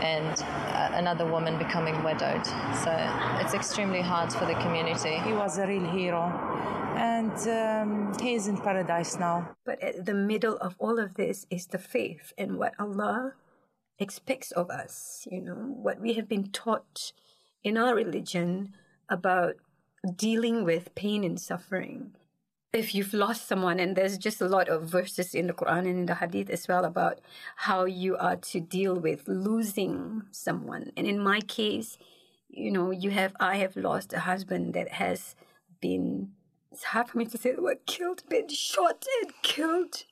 and 0.00 0.42
uh, 0.42 0.90
another 0.92 1.26
woman 1.26 1.58
becoming 1.58 2.02
widowed. 2.04 2.46
So 2.84 2.92
it's 3.40 3.54
extremely 3.54 4.00
hard 4.00 4.32
for 4.32 4.44
the 4.44 4.54
community. 4.54 5.18
He 5.24 5.32
was 5.32 5.58
a 5.58 5.66
real 5.66 5.88
hero 5.90 6.22
and 6.96 7.36
um, 7.48 8.12
he 8.20 8.34
is 8.34 8.46
in 8.46 8.56
paradise 8.58 9.18
now. 9.18 9.56
But 9.64 9.82
at 9.82 10.06
the 10.06 10.14
middle 10.14 10.56
of 10.58 10.76
all 10.78 10.98
of 10.98 11.14
this 11.14 11.46
is 11.50 11.66
the 11.66 11.78
faith 11.78 12.32
and 12.38 12.58
what 12.58 12.74
Allah 12.78 13.34
expects 13.98 14.50
of 14.52 14.70
us, 14.70 15.26
you 15.30 15.40
know, 15.40 15.54
what 15.54 16.00
we 16.00 16.14
have 16.14 16.28
been 16.28 16.50
taught 16.50 17.12
in 17.64 17.76
our 17.76 17.94
religion 17.94 18.74
about 19.08 19.56
dealing 20.14 20.64
with 20.64 20.94
pain 20.94 21.24
and 21.24 21.40
suffering 21.40 22.14
if 22.76 22.94
you've 22.94 23.14
lost 23.14 23.48
someone, 23.48 23.80
and 23.80 23.96
there's 23.96 24.18
just 24.18 24.40
a 24.40 24.48
lot 24.48 24.68
of 24.68 24.84
verses 24.84 25.34
in 25.34 25.46
the 25.46 25.52
Quran 25.52 25.78
and 25.78 25.98
in 26.00 26.06
the 26.06 26.16
Hadith 26.16 26.50
as 26.50 26.68
well 26.68 26.84
about 26.84 27.20
how 27.56 27.84
you 27.84 28.16
are 28.16 28.36
to 28.36 28.60
deal 28.60 28.94
with 28.94 29.26
losing 29.26 30.22
someone. 30.30 30.92
And 30.96 31.06
in 31.06 31.18
my 31.18 31.40
case, 31.40 31.96
you 32.48 32.70
know, 32.70 32.90
you 32.90 33.10
have 33.10 33.34
I 33.40 33.56
have 33.56 33.76
lost 33.76 34.12
a 34.12 34.20
husband 34.20 34.74
that 34.74 34.90
has 34.92 35.34
been 35.80 36.32
it's 36.70 36.84
hard 36.84 37.08
for 37.08 37.18
me 37.18 37.24
to 37.26 37.38
say 37.38 37.54
the 37.54 37.62
word 37.62 37.86
killed, 37.86 38.22
been 38.28 38.48
shot 38.48 39.06
and 39.22 39.32
killed 39.42 40.04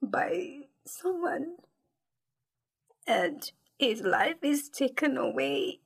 by 0.00 0.68
someone. 0.86 1.56
And 3.06 3.50
his 3.78 4.02
life 4.02 4.42
is 4.42 4.68
taken 4.68 5.16
away 5.16 5.80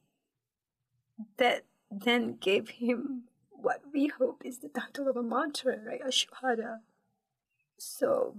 that 1.39 1.65
then 1.91 2.37
gave 2.37 2.69
him 2.69 3.28
what 3.61 3.83
we 3.93 4.09
hope 4.09 4.43
is 4.45 4.59
the 4.59 4.69
title 4.69 5.09
of 5.09 5.17
a 5.17 5.23
martyr, 5.23 5.83
right? 5.87 6.01
A 6.01 6.09
shuhada. 6.09 6.79
So 7.77 8.37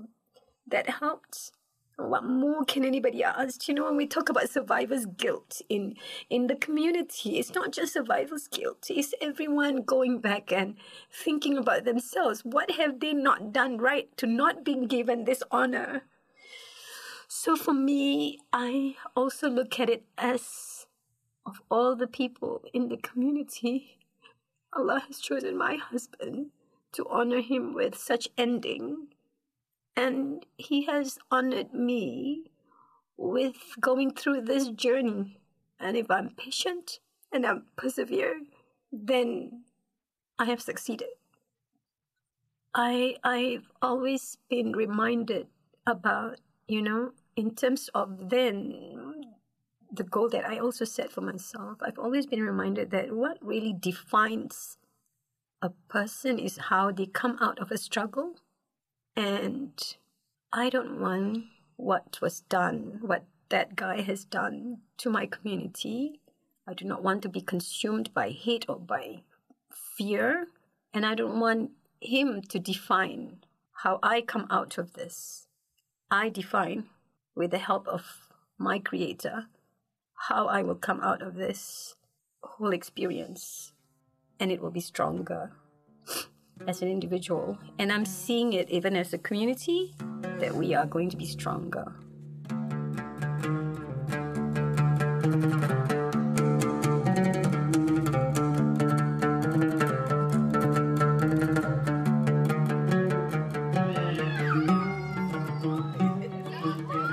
that 0.67 0.89
helped. 0.89 1.51
What 1.97 2.23
more 2.23 2.63
can 2.63 2.85
anybody 2.85 3.23
ask? 3.25 3.67
You 3.67 3.73
know, 3.73 3.83
when 3.83 3.97
we 3.97 4.07
talk 4.07 4.29
about 4.29 4.49
survivor's 4.49 5.05
guilt 5.05 5.61
in 5.67 5.95
in 6.29 6.47
the 6.47 6.55
community, 6.55 7.37
it's 7.37 7.53
not 7.53 7.71
just 7.73 7.93
survivor's 7.93 8.47
guilt. 8.47 8.87
It's 8.89 9.13
everyone 9.19 9.81
going 9.81 10.19
back 10.19 10.53
and 10.53 10.75
thinking 11.11 11.57
about 11.57 11.83
themselves. 11.83 12.45
What 12.45 12.71
have 12.71 13.01
they 13.01 13.13
not 13.13 13.51
done 13.51 13.77
right 13.77 14.15
to 14.15 14.25
not 14.25 14.63
be 14.63 14.85
given 14.85 15.25
this 15.25 15.43
honor? 15.51 16.03
So 17.27 17.55
for 17.57 17.73
me, 17.73 18.39
I 18.53 18.95
also 19.15 19.49
look 19.49 19.79
at 19.79 19.89
it 19.89 20.05
as 20.17 20.87
of 21.45 21.61
all 21.69 21.95
the 21.95 22.07
people 22.07 22.63
in 22.73 22.87
the 22.87 22.97
community, 22.97 23.98
Allah 24.73 25.01
has 25.07 25.19
chosen 25.19 25.57
my 25.57 25.75
husband 25.75 26.51
to 26.93 27.07
honor 27.09 27.41
him 27.41 27.73
with 27.73 27.97
such 27.97 28.27
ending, 28.37 29.07
and 29.95 30.45
he 30.57 30.85
has 30.85 31.17
honored 31.31 31.73
me 31.73 32.51
with 33.17 33.55
going 33.79 34.11
through 34.13 34.41
this 34.41 34.69
journey. 34.69 35.39
And 35.79 35.97
if 35.97 36.09
I'm 36.09 36.29
patient 36.31 36.99
and 37.31 37.45
I'm 37.45 37.65
persevere, 37.75 38.41
then 38.91 39.63
I 40.37 40.45
have 40.45 40.61
succeeded. 40.61 41.09
I 42.73 43.15
I've 43.23 43.71
always 43.81 44.37
been 44.49 44.73
reminded 44.73 45.47
about, 45.87 46.39
you 46.67 46.81
know, 46.81 47.11
in 47.35 47.55
terms 47.55 47.89
of 47.95 48.29
then 48.29 49.08
the 49.91 50.03
goal 50.03 50.29
that 50.29 50.45
I 50.45 50.59
also 50.59 50.85
set 50.85 51.11
for 51.11 51.21
myself, 51.21 51.77
I've 51.81 51.99
always 51.99 52.25
been 52.25 52.43
reminded 52.43 52.91
that 52.91 53.11
what 53.11 53.37
really 53.41 53.73
defines 53.73 54.77
a 55.61 55.69
person 55.89 56.39
is 56.39 56.57
how 56.69 56.91
they 56.91 57.05
come 57.05 57.37
out 57.41 57.59
of 57.59 57.71
a 57.71 57.77
struggle. 57.77 58.35
And 59.15 59.73
I 60.53 60.69
don't 60.69 60.99
want 60.99 61.45
what 61.75 62.19
was 62.21 62.41
done, 62.41 62.99
what 63.01 63.25
that 63.49 63.75
guy 63.75 64.01
has 64.01 64.23
done 64.23 64.79
to 64.97 65.09
my 65.09 65.25
community. 65.25 66.21
I 66.67 66.73
do 66.73 66.85
not 66.85 67.03
want 67.03 67.23
to 67.23 67.29
be 67.29 67.41
consumed 67.41 68.13
by 68.13 68.29
hate 68.29 68.65
or 68.69 68.79
by 68.79 69.23
fear. 69.97 70.47
And 70.93 71.05
I 71.05 71.15
don't 71.15 71.39
want 71.39 71.71
him 71.99 72.41
to 72.49 72.59
define 72.59 73.39
how 73.83 73.99
I 74.03 74.21
come 74.21 74.47
out 74.49 74.77
of 74.77 74.93
this. 74.93 75.47
I 76.11 76.29
define, 76.29 76.85
with 77.35 77.51
the 77.51 77.59
help 77.59 77.87
of 77.87 78.29
my 78.57 78.79
Creator, 78.79 79.45
how 80.27 80.47
I 80.47 80.61
will 80.61 80.75
come 80.75 80.99
out 81.01 81.21
of 81.21 81.35
this 81.35 81.95
whole 82.43 82.73
experience. 82.73 83.71
And 84.39 84.51
it 84.51 84.61
will 84.61 84.71
be 84.71 84.81
stronger 84.81 85.51
as 86.67 86.81
an 86.81 86.89
individual. 86.89 87.57
And 87.77 87.91
I'm 87.91 88.05
seeing 88.05 88.53
it 88.53 88.69
even 88.69 88.95
as 88.95 89.13
a 89.13 89.17
community 89.17 89.95
that 90.39 90.53
we 90.53 90.73
are 90.73 90.85
going 90.85 91.09
to 91.09 91.17
be 91.17 91.25
stronger. 91.25 91.93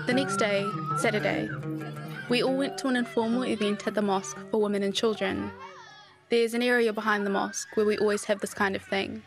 The 0.07 0.13
next 0.15 0.37
day, 0.37 0.65
Saturday, 0.99 1.49
We 2.29 2.43
all 2.43 2.57
went 2.57 2.77
to 2.79 2.89
an 2.89 2.97
informal 2.97 3.45
event 3.45 3.87
at 3.87 3.95
the 3.95 4.03
mosque 4.03 4.39
for 4.51 4.61
women 4.61 4.83
and 4.83 4.93
children. 4.93 5.53
There's 6.29 6.55
an 6.55 6.63
area 6.63 6.93
behind 6.93 7.25
the 7.25 7.31
mosque 7.31 7.69
where 7.75 7.87
we 7.87 7.97
always 7.99 8.25
have 8.25 8.41
this 8.41 8.53
kind 8.53 8.75
of 8.75 8.83
thing. 8.83 9.23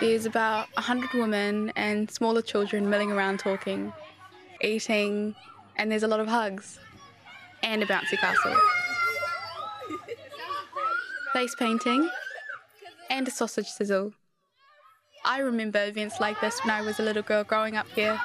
There's 0.00 0.26
about 0.26 0.68
a 0.76 0.82
hundred 0.82 1.14
women 1.14 1.72
and 1.76 2.10
smaller 2.10 2.42
children 2.42 2.90
milling 2.90 3.10
around 3.10 3.38
talking, 3.38 3.90
eating, 4.60 5.34
and 5.76 5.90
there's 5.90 6.02
a 6.02 6.08
lot 6.08 6.20
of 6.20 6.28
hugs 6.28 6.78
and 7.62 7.82
a 7.82 7.86
bouncy 7.86 8.18
castle. 8.18 8.54
Face 11.32 11.54
painting 11.54 12.10
and 13.08 13.26
a 13.26 13.30
sausage 13.30 13.68
sizzle. 13.68 14.12
I 15.24 15.38
remember 15.38 15.82
events 15.82 16.20
like 16.20 16.38
this 16.42 16.60
when 16.60 16.74
I 16.74 16.82
was 16.82 17.00
a 17.00 17.02
little 17.02 17.22
girl 17.22 17.44
growing 17.44 17.76
up 17.76 17.86
here. 17.94 18.20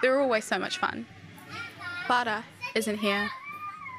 They 0.00 0.08
were 0.08 0.20
always 0.20 0.46
so 0.46 0.58
much 0.58 0.78
fun. 0.78 1.04
Farah 2.06 2.44
isn't 2.74 2.98
here. 2.98 3.30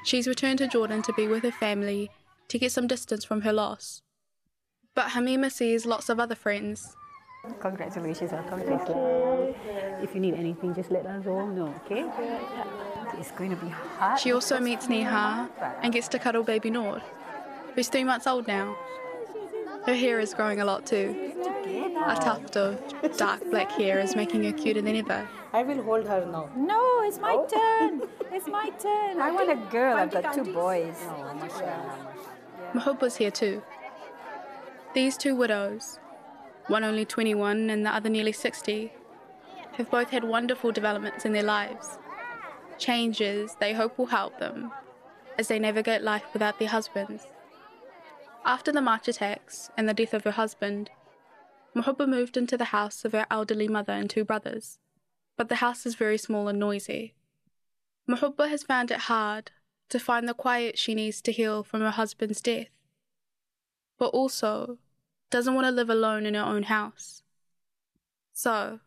She's 0.03 0.27
returned 0.27 0.59
to 0.59 0.67
Jordan 0.67 1.01
to 1.03 1.13
be 1.13 1.27
with 1.27 1.43
her 1.43 1.51
family 1.51 2.09
to 2.47 2.57
get 2.57 2.71
some 2.71 2.87
distance 2.87 3.23
from 3.25 3.41
her 3.41 3.53
loss. 3.53 4.01
But 4.95 5.09
Hamima 5.09 5.51
sees 5.51 5.85
lots 5.85 6.09
of 6.09 6.19
other 6.19 6.35
friends. 6.35 6.95
Congratulations, 7.59 8.31
welcome 8.31 8.59
to. 8.59 9.55
If 10.03 10.13
you 10.13 10.21
need 10.21 10.33
anything, 10.33 10.73
just 10.75 10.91
let 10.91 11.05
us 11.05 11.25
all 11.25 11.47
know, 11.47 11.73
okay? 11.85 12.05
It's 13.17 13.31
going 13.31 13.51
to 13.51 13.55
be 13.55 13.69
hard. 13.69 14.19
She 14.19 14.31
also 14.31 14.59
meets 14.59 14.89
Neha 14.89 15.49
and 15.81 15.93
gets 15.93 16.07
to 16.09 16.19
cuddle 16.19 16.43
baby 16.43 16.69
Noor, 16.69 17.01
who's 17.75 17.87
three 17.89 18.03
months 18.03 18.27
old 18.27 18.47
now. 18.47 18.75
Her 19.85 19.95
hair 19.95 20.19
is 20.19 20.33
growing 20.33 20.59
a 20.59 20.65
lot 20.65 20.85
too. 20.85 21.33
A 22.05 22.15
tuft 22.15 22.57
of 22.57 23.17
dark 23.17 23.49
black 23.49 23.71
hair 23.71 23.99
is 23.99 24.15
making 24.15 24.43
her 24.43 24.51
cuter 24.51 24.81
than 24.81 24.95
ever. 24.95 25.27
I 25.51 25.63
will 25.63 25.81
hold 25.81 26.05
her 26.07 26.25
now. 26.25 26.49
No, 26.55 27.01
it's 27.03 27.19
my 27.19 27.33
oh. 27.33 27.47
turn. 27.47 28.01
It's 28.31 28.47
my 28.47 28.69
turn. 28.69 29.19
I 29.19 29.31
want 29.31 29.49
a 29.49 29.55
girl. 29.71 29.97
I've 29.97 30.11
got 30.11 30.33
two 30.33 30.53
boys. 30.53 30.95
Oh, 31.01 31.99
Mahubba's 32.73 33.15
here 33.15 33.31
too. 33.31 33.63
These 34.93 35.17
two 35.17 35.35
widows, 35.35 35.99
one 36.67 36.83
only 36.83 37.05
21 37.05 37.71
and 37.71 37.85
the 37.85 37.93
other 37.93 38.09
nearly 38.09 38.31
60, 38.31 38.93
have 39.73 39.89
both 39.89 40.11
had 40.11 40.23
wonderful 40.23 40.71
developments 40.71 41.25
in 41.25 41.33
their 41.33 41.43
lives. 41.43 41.97
Changes 42.77 43.55
they 43.59 43.73
hope 43.73 43.97
will 43.97 44.05
help 44.07 44.37
them 44.39 44.71
as 45.39 45.47
they 45.47 45.57
navigate 45.57 46.03
life 46.03 46.25
without 46.33 46.59
their 46.59 46.67
husbands. 46.67 47.25
After 48.45 48.71
the 48.71 48.81
March 48.81 49.07
attacks 49.07 49.71
and 49.75 49.89
the 49.89 49.93
death 49.93 50.13
of 50.13 50.23
her 50.23 50.31
husband, 50.31 50.91
Mahubba 51.75 52.07
moved 52.07 52.37
into 52.37 52.57
the 52.57 52.65
house 52.65 53.05
of 53.05 53.13
her 53.13 53.25
elderly 53.31 53.67
mother 53.67 53.93
and 53.93 54.09
two 54.09 54.23
brothers, 54.23 54.79
but 55.39 55.47
the 55.47 55.55
house 55.55 55.85
is 55.85 55.95
very 55.95 56.17
small 56.17 56.49
and 56.49 56.59
noisy. 56.59 57.13
Mahubba 58.09 58.49
has 58.49 58.61
found 58.61 58.91
it 58.91 59.07
hard 59.07 59.51
to 59.87 59.97
find 59.97 60.27
the 60.27 60.33
quiet 60.33 60.77
she 60.77 60.93
needs 60.93 61.21
to 61.21 61.31
heal 61.31 61.63
from 61.63 61.79
her 61.79 61.91
husband's 61.91 62.41
death, 62.41 62.67
but 63.97 64.07
also 64.07 64.79
doesn't 65.29 65.55
want 65.55 65.65
to 65.65 65.71
live 65.71 65.89
alone 65.89 66.25
in 66.25 66.33
her 66.33 66.43
own 66.43 66.63
house. 66.63 67.23
So, 68.33 68.81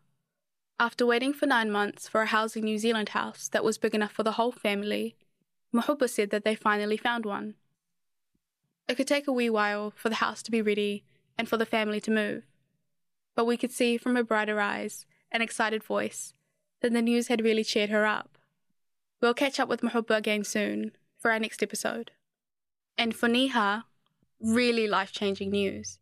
after 0.79 1.07
waiting 1.07 1.33
for 1.33 1.47
nine 1.47 1.71
months 1.71 2.07
for 2.07 2.21
a 2.21 2.27
Housing 2.27 2.65
New 2.65 2.77
Zealand 2.77 3.09
house 3.09 3.47
that 3.47 3.63
was 3.63 3.79
big 3.79 3.95
enough 3.95 4.11
for 4.11 4.21
the 4.21 4.33
whole 4.33 4.51
family, 4.51 5.15
Mahubba 5.73 6.07
said 6.07 6.29
that 6.29 6.45
they 6.45 6.53
finally 6.53 6.97
found 6.97 7.25
one. 7.25 7.55
It 8.87 8.95
could 8.95 9.07
take 9.07 9.27
a 9.27 9.33
wee 9.33 9.49
while 9.49 9.91
for 9.95 10.09
the 10.09 10.21
house 10.21 10.43
to 10.43 10.51
be 10.51 10.61
ready 10.61 11.03
and 11.35 11.49
for 11.49 11.57
the 11.57 11.65
family 11.65 11.99
to 12.01 12.11
move, 12.11 12.43
but 13.35 13.47
we 13.47 13.57
could 13.57 13.71
see 13.71 13.97
from 13.97 14.15
her 14.15 14.23
brighter 14.23 14.59
eyes 14.59 15.07
and 15.31 15.41
excited 15.41 15.83
voice 15.83 16.35
that 16.83 16.93
the 16.93 17.01
news 17.01 17.29
had 17.29 17.43
really 17.43 17.63
cheered 17.63 17.89
her 17.89 18.05
up. 18.05 18.37
We'll 19.21 19.33
catch 19.33 19.59
up 19.59 19.69
with 19.69 19.81
Mahubba 19.81 20.17
again 20.17 20.43
soon 20.43 20.91
for 21.17 21.31
our 21.31 21.39
next 21.39 21.63
episode. 21.63 22.11
And 22.97 23.15
for 23.15 23.29
Neha, 23.29 23.85
really 24.41 24.87
life 24.87 25.11
changing 25.11 25.49
news. 25.49 25.97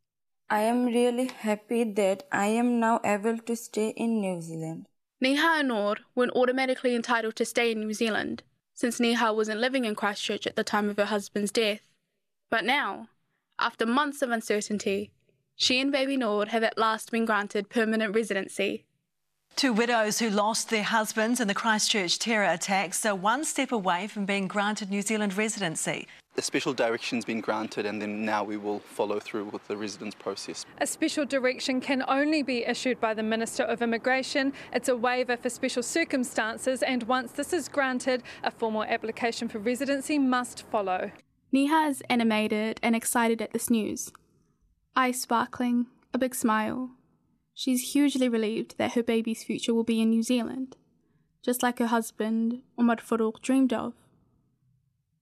I 0.49 0.61
am 0.63 0.85
really 0.85 1.27
happy 1.27 1.83
that 1.83 2.23
I 2.31 2.47
am 2.47 2.79
now 2.79 2.99
able 3.05 3.37
to 3.37 3.55
stay 3.55 3.89
in 3.89 4.19
New 4.19 4.41
Zealand. 4.41 4.87
Neha 5.21 5.59
and 5.59 5.67
Noor 5.67 5.97
weren't 6.15 6.35
automatically 6.35 6.95
entitled 6.95 7.35
to 7.35 7.45
stay 7.45 7.71
in 7.71 7.81
New 7.81 7.93
Zealand, 7.93 8.41
since 8.73 8.99
Neha 8.99 9.31
wasn't 9.31 9.61
living 9.61 9.85
in 9.85 9.93
Christchurch 9.95 10.47
at 10.47 10.55
the 10.55 10.63
time 10.63 10.89
of 10.89 10.97
her 10.97 11.05
husband's 11.05 11.51
death. 11.51 11.81
But 12.49 12.65
now, 12.65 13.07
after 13.59 13.85
months 13.85 14.23
of 14.23 14.31
uncertainty, 14.31 15.11
she 15.55 15.79
and 15.79 15.91
baby 15.91 16.17
Noor 16.17 16.47
have 16.47 16.63
at 16.63 16.77
last 16.77 17.11
been 17.11 17.25
granted 17.25 17.69
permanent 17.69 18.15
residency. 18.15 18.85
Two 19.55 19.73
widows 19.73 20.17
who 20.17 20.29
lost 20.29 20.69
their 20.69 20.83
husbands 20.83 21.39
in 21.39 21.47
the 21.47 21.53
Christchurch 21.53 22.17
terror 22.17 22.51
attacks 22.51 23.05
are 23.05 23.13
one 23.13 23.43
step 23.43 23.71
away 23.71 24.07
from 24.07 24.25
being 24.25 24.47
granted 24.47 24.89
New 24.89 25.03
Zealand 25.03 25.37
residency. 25.37 26.07
A 26.37 26.41
special 26.41 26.73
direction's 26.73 27.25
been 27.25 27.41
granted, 27.41 27.85
and 27.85 28.01
then 28.01 28.25
now 28.25 28.43
we 28.43 28.57
will 28.57 28.79
follow 28.79 29.19
through 29.19 29.45
with 29.45 29.67
the 29.67 29.75
residence 29.75 30.15
process. 30.15 30.65
A 30.79 30.87
special 30.87 31.25
direction 31.25 31.81
can 31.81 32.03
only 32.07 32.41
be 32.41 32.65
issued 32.65 32.99
by 33.01 33.13
the 33.13 33.21
Minister 33.21 33.63
of 33.63 33.81
Immigration. 33.81 34.53
It's 34.73 34.87
a 34.87 34.95
waiver 34.95 35.35
for 35.35 35.49
special 35.49 35.83
circumstances, 35.83 36.81
and 36.81 37.03
once 37.03 37.33
this 37.33 37.51
is 37.51 37.67
granted, 37.67 38.23
a 38.43 38.49
formal 38.49 38.83
application 38.83 39.49
for 39.49 39.59
residency 39.59 40.17
must 40.17 40.63
follow. 40.71 41.11
Neha 41.51 41.89
is 41.89 42.01
animated 42.09 42.79
and 42.81 42.95
excited 42.95 43.41
at 43.41 43.51
this 43.51 43.69
news. 43.69 44.11
Eyes 44.95 45.21
sparkling, 45.21 45.87
a 46.13 46.17
big 46.17 46.33
smile. 46.33 46.91
She's 47.61 47.93
hugely 47.93 48.27
relieved 48.27 48.79
that 48.79 48.93
her 48.93 49.03
baby's 49.03 49.43
future 49.43 49.71
will 49.71 49.83
be 49.83 50.01
in 50.01 50.09
New 50.09 50.23
Zealand, 50.23 50.77
just 51.43 51.61
like 51.61 51.77
her 51.77 51.85
husband, 51.85 52.63
Omar 52.75 52.95
Farouk, 52.95 53.39
dreamed 53.39 53.71
of. 53.71 53.93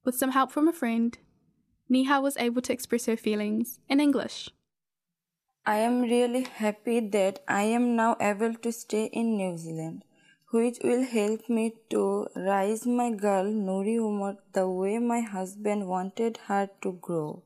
With 0.05 0.15
some 0.15 0.31
help 0.31 0.49
from 0.49 0.69
a 0.69 0.71
friend, 0.71 1.17
Neha 1.89 2.21
was 2.21 2.37
able 2.37 2.61
to 2.61 2.71
express 2.71 3.07
her 3.07 3.17
feelings 3.17 3.81
in 3.89 3.99
English. 3.99 4.51
I 5.65 5.79
am 5.79 6.03
really 6.03 6.43
happy 6.43 7.01
that 7.01 7.43
I 7.45 7.63
am 7.63 7.97
now 7.97 8.15
able 8.21 8.53
to 8.53 8.71
stay 8.71 9.07
in 9.07 9.35
New 9.35 9.57
Zealand, 9.57 10.05
which 10.51 10.77
will 10.81 11.03
help 11.03 11.49
me 11.49 11.73
to 11.89 12.29
raise 12.37 12.85
my 12.85 13.11
girl 13.11 13.51
Nuri 13.51 13.97
Umar 13.97 14.37
the 14.53 14.65
way 14.69 14.97
my 14.97 15.19
husband 15.19 15.89
wanted 15.89 16.37
her 16.47 16.69
to 16.83 16.93
grow. 16.93 17.43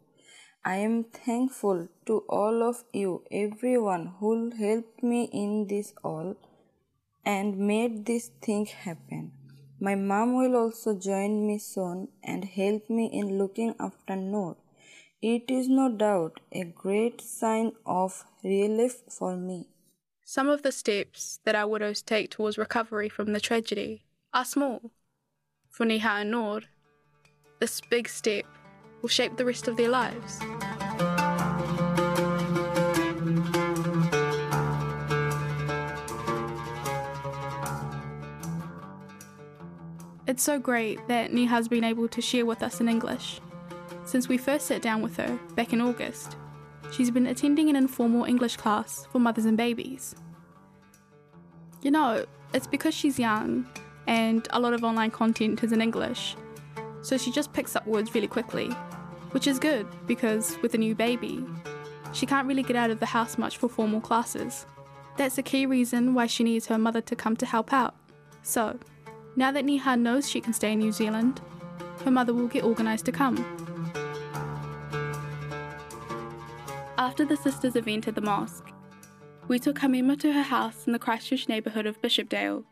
I 0.65 0.77
am 0.77 1.03
thankful 1.03 1.89
to 2.05 2.19
all 2.29 2.63
of 2.63 2.85
you, 2.93 3.23
everyone 3.29 4.13
who 4.19 4.49
helped 4.51 5.03
me 5.03 5.25
in 5.33 5.67
this 5.67 5.93
all 6.05 6.37
and 7.25 7.57
made 7.57 8.05
this 8.05 8.31
thing 8.41 8.67
happen. 8.67 9.33
My 9.81 9.95
mom 9.95 10.37
will 10.37 10.55
also 10.55 10.97
join 10.97 11.45
me 11.45 11.57
soon 11.57 12.07
and 12.23 12.45
help 12.45 12.89
me 12.89 13.09
in 13.11 13.37
looking 13.37 13.75
after 13.77 14.15
Noor. 14.15 14.55
It 15.21 15.51
is 15.51 15.67
no 15.67 15.89
doubt 15.89 16.39
a 16.53 16.63
great 16.63 17.19
sign 17.19 17.73
of 17.85 18.23
relief 18.41 19.01
for 19.09 19.35
me. 19.35 19.67
Some 20.23 20.47
of 20.47 20.61
the 20.61 20.71
steps 20.71 21.41
that 21.43 21.55
our 21.55 21.67
widows 21.67 22.01
take 22.01 22.29
towards 22.29 22.57
recovery 22.57 23.09
from 23.09 23.33
the 23.33 23.41
tragedy 23.41 24.05
are 24.33 24.45
small. 24.45 24.91
For 25.69 25.85
Neha 25.85 26.21
and 26.21 26.31
Noor, 26.31 26.61
this 27.59 27.81
big 27.81 28.07
step 28.07 28.45
will 29.03 29.09
shape 29.09 29.35
the 29.35 29.45
rest 29.45 29.67
of 29.67 29.77
their 29.77 29.89
lives. 29.89 30.39
It's 40.25 40.41
so 40.41 40.57
great 40.57 41.05
that 41.09 41.31
Neha's 41.31 41.67
been 41.67 41.83
able 41.83 42.07
to 42.07 42.21
share 42.21 42.45
with 42.45 42.63
us 42.63 42.79
in 42.79 42.87
English. 42.87 43.41
Since 44.05 44.29
we 44.29 44.37
first 44.37 44.67
sat 44.67 44.81
down 44.81 45.01
with 45.01 45.17
her 45.17 45.37
back 45.55 45.73
in 45.73 45.81
August, 45.81 46.37
she's 46.91 47.11
been 47.11 47.27
attending 47.27 47.69
an 47.69 47.75
informal 47.75 48.23
English 48.23 48.55
class 48.55 49.05
for 49.11 49.19
mothers 49.19 49.45
and 49.45 49.57
babies. 49.57 50.15
You 51.81 51.91
know, 51.91 52.25
it's 52.53 52.67
because 52.67 52.93
she's 52.93 53.19
young 53.19 53.67
and 54.07 54.47
a 54.51 54.59
lot 54.59 54.73
of 54.73 54.85
online 54.85 55.11
content 55.11 55.61
is 55.61 55.73
in 55.73 55.81
English, 55.81 56.37
so 57.01 57.17
she 57.17 57.31
just 57.31 57.51
picks 57.51 57.75
up 57.75 57.85
words 57.85 58.15
really 58.15 58.27
quickly, 58.27 58.71
which 59.33 59.47
is 59.47 59.59
good 59.59 59.85
because 60.07 60.57
with 60.61 60.73
a 60.73 60.77
new 60.77 60.95
baby, 60.95 61.45
she 62.13 62.25
can't 62.25 62.47
really 62.47 62.63
get 62.63 62.75
out 62.75 62.91
of 62.91 62.99
the 62.99 63.05
house 63.05 63.37
much 63.37 63.57
for 63.57 63.67
formal 63.67 63.99
classes. 63.99 64.65
That's 65.17 65.37
a 65.37 65.43
key 65.43 65.65
reason 65.65 66.13
why 66.13 66.27
she 66.27 66.43
needs 66.43 66.67
her 66.67 66.77
mother 66.77 67.01
to 67.01 67.15
come 67.15 67.35
to 67.37 67.45
help 67.45 67.73
out. 67.73 67.95
So, 68.41 68.79
now 69.35 69.51
that 69.51 69.65
Neha 69.65 69.97
knows 69.97 70.29
she 70.29 70.41
can 70.41 70.53
stay 70.53 70.71
in 70.71 70.79
New 70.79 70.91
Zealand, 70.91 71.41
her 72.05 72.11
mother 72.11 72.33
will 72.33 72.47
get 72.47 72.63
organised 72.63 73.05
to 73.05 73.11
come. 73.11 73.37
After 76.97 77.25
the 77.25 77.35
sisters' 77.35 77.75
event 77.75 78.07
at 78.07 78.15
the 78.15 78.21
mosque, 78.21 78.69
we 79.47 79.59
took 79.59 79.79
Hamima 79.79 80.19
to 80.19 80.31
her 80.31 80.43
house 80.43 80.85
in 80.87 80.93
the 80.93 80.99
Christchurch 80.99 81.49
neighbourhood 81.49 81.85
of 81.85 82.01
Bishopdale. 82.01 82.63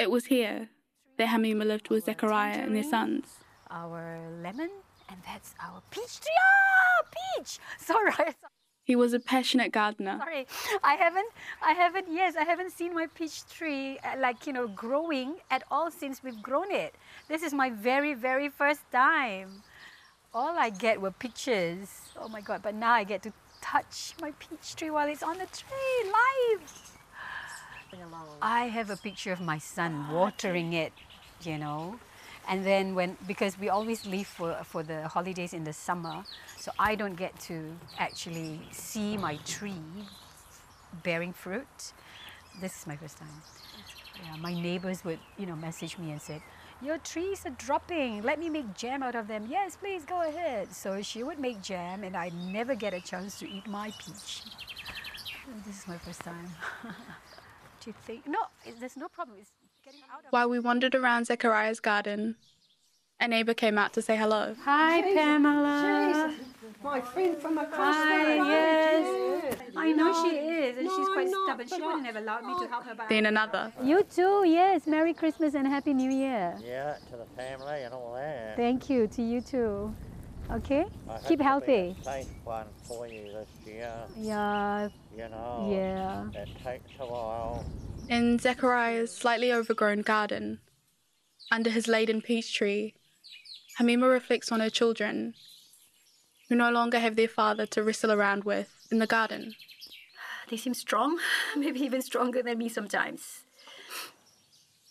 It 0.00 0.10
was 0.10 0.24
here 0.24 0.70
that 1.18 1.28
Hamima 1.28 1.66
lived 1.66 1.90
with 1.90 2.06
Zechariah 2.06 2.56
and 2.56 2.74
their 2.74 2.82
sons. 2.82 3.26
Our 3.70 4.18
lemon, 4.42 4.70
and 5.10 5.18
that's 5.26 5.54
our 5.62 5.82
peach 5.90 6.20
tree. 6.20 6.32
Ah, 6.40 7.04
peach! 7.36 7.58
Sorry. 7.78 8.34
He 8.82 8.96
was 8.96 9.12
a 9.12 9.20
passionate 9.20 9.72
gardener. 9.72 10.16
Sorry, 10.18 10.46
I 10.82 10.94
haven't, 10.94 11.28
I 11.62 11.72
haven't, 11.72 12.06
yes, 12.10 12.34
I 12.34 12.44
haven't 12.44 12.72
seen 12.72 12.94
my 12.94 13.08
peach 13.08 13.46
tree 13.46 13.98
uh, 13.98 14.18
like, 14.18 14.46
you 14.46 14.54
know, 14.54 14.68
growing 14.68 15.34
at 15.50 15.64
all 15.70 15.90
since 15.90 16.22
we've 16.24 16.40
grown 16.40 16.70
it. 16.70 16.94
This 17.28 17.42
is 17.42 17.52
my 17.52 17.68
very, 17.68 18.14
very 18.14 18.48
first 18.48 18.80
time. 18.90 19.62
All 20.32 20.58
I 20.58 20.70
get 20.70 20.98
were 20.98 21.10
pictures. 21.10 21.88
Oh 22.18 22.28
my 22.28 22.40
God, 22.40 22.62
but 22.62 22.74
now 22.74 22.92
I 22.92 23.04
get 23.04 23.22
to 23.24 23.34
touch 23.60 24.14
my 24.18 24.30
peach 24.38 24.76
tree 24.76 24.88
while 24.88 25.08
it's 25.08 25.22
on 25.22 25.36
the 25.36 25.46
tree 25.46 26.10
live. 26.10 26.99
I 28.42 28.66
have 28.66 28.90
a 28.90 28.96
picture 28.96 29.32
of 29.32 29.40
my 29.40 29.58
son 29.58 30.10
watering 30.12 30.72
it, 30.72 30.92
you 31.42 31.58
know. 31.58 31.98
And 32.48 32.64
then 32.64 32.94
when 32.94 33.16
because 33.26 33.58
we 33.58 33.68
always 33.68 34.06
leave 34.06 34.26
for 34.26 34.56
for 34.64 34.82
the 34.82 35.08
holidays 35.08 35.52
in 35.52 35.64
the 35.64 35.72
summer, 35.72 36.24
so 36.56 36.72
I 36.78 36.94
don't 36.94 37.14
get 37.14 37.38
to 37.50 37.76
actually 37.98 38.60
see 38.72 39.16
my 39.16 39.36
tree 39.44 40.08
bearing 41.02 41.32
fruit. 41.32 41.92
This 42.60 42.80
is 42.80 42.86
my 42.86 42.96
first 42.96 43.18
time. 43.18 43.42
Yeah, 44.24 44.36
my 44.36 44.54
neighbors 44.54 45.04
would, 45.04 45.18
you 45.38 45.46
know, 45.46 45.56
message 45.56 45.98
me 45.98 46.10
and 46.10 46.20
said, 46.20 46.42
"Your 46.82 46.98
trees 46.98 47.46
are 47.46 47.56
dropping. 47.66 48.22
Let 48.22 48.38
me 48.38 48.48
make 48.48 48.74
jam 48.74 49.02
out 49.02 49.14
of 49.14 49.28
them." 49.28 49.46
Yes, 49.48 49.76
please 49.76 50.04
go 50.04 50.22
ahead. 50.22 50.74
So 50.74 51.02
she 51.02 51.22
would 51.22 51.38
make 51.38 51.62
jam, 51.62 52.04
and 52.04 52.16
I 52.16 52.30
never 52.30 52.74
get 52.74 52.94
a 52.94 53.00
chance 53.00 53.38
to 53.40 53.48
eat 53.48 53.66
my 53.66 53.92
peach. 53.98 54.42
This 55.66 55.80
is 55.80 55.88
my 55.88 55.98
first 55.98 56.20
time. 56.20 56.48
Do 57.80 57.90
you 57.90 57.94
think? 58.06 58.26
No, 58.26 58.38
there's 58.78 58.96
no 58.96 59.08
problem. 59.08 59.38
It's 59.40 59.50
getting 59.84 60.00
out 60.12 60.24
of. 60.24 60.30
While 60.32 60.48
we 60.50 60.58
wandered 60.58 60.94
around 60.94 61.26
Zekeriya's 61.26 61.80
garden, 61.80 62.36
a 63.18 63.26
neighbour 63.28 63.54
came 63.54 63.78
out 63.78 63.92
to 63.94 64.02
say 64.02 64.16
hello. 64.16 64.54
Hi, 64.64 65.02
Pamela. 65.02 66.34
My 66.82 67.00
friend 67.00 67.36
from 67.38 67.58
across 67.58 67.94
Hi, 67.94 68.34
the 68.34 68.40
road. 68.40 68.46
yes. 68.48 69.60
I 69.76 69.92
know 69.92 70.12
No, 70.12 70.24
she 70.30 70.36
is, 70.36 70.76
and 70.78 70.86
no, 70.86 70.96
she's 70.96 71.08
quite 71.08 71.28
not, 71.28 71.46
stubborn. 71.48 71.68
She 71.68 71.82
wouldn't 71.82 72.02
I- 72.04 72.06
have 72.06 72.16
allowed 72.16 72.44
me 72.44 72.54
to 72.58 72.68
help 72.70 72.84
her. 72.84 72.94
But 72.94 73.08
Then 73.08 73.26
another. 73.26 73.72
You 73.82 74.02
too, 74.04 74.44
yes. 74.46 74.86
Merry 74.86 75.12
Christmas 75.14 75.54
and 75.54 75.66
Happy 75.66 75.92
New 75.94 76.10
Year. 76.10 76.54
Yeah, 76.62 76.96
to 77.10 77.16
the 77.16 77.26
family 77.36 77.82
and 77.82 77.92
all 77.94 78.14
that. 78.14 78.56
Thank 78.56 78.88
you 78.90 79.06
to 79.08 79.22
you 79.22 79.40
too. 79.40 79.94
Okay? 80.52 80.84
I 81.08 81.18
Keep 81.28 81.40
healthy. 81.40 81.96
Safe 82.02 82.26
one 82.44 82.66
for 82.82 83.06
you 83.06 83.24
this 83.24 83.48
year. 83.66 83.92
Yeah. 84.16 84.88
You 85.16 85.28
know. 85.28 85.68
Yeah. 85.70 86.42
It 86.42 86.48
takes 86.64 86.90
a 86.98 87.06
while. 87.06 87.64
In 88.08 88.38
Zekeriya's 88.38 89.14
slightly 89.14 89.52
overgrown 89.52 90.02
garden, 90.02 90.60
under 91.52 91.70
his 91.70 91.86
laden 91.86 92.20
peach 92.20 92.52
tree, 92.54 92.94
Hamima 93.78 94.10
reflects 94.10 94.50
on 94.50 94.60
her 94.60 94.70
children, 94.70 95.34
who 96.48 96.56
no 96.56 96.70
longer 96.70 96.98
have 96.98 97.14
their 97.14 97.28
father 97.28 97.66
to 97.66 97.82
wrestle 97.82 98.10
around 98.10 98.44
with 98.44 98.68
in 98.90 98.98
the 98.98 99.06
garden. 99.06 99.54
They 100.48 100.56
seem 100.56 100.74
strong, 100.74 101.18
maybe 101.56 101.80
even 101.80 102.02
stronger 102.02 102.42
than 102.42 102.58
me 102.58 102.68
sometimes. 102.68 103.44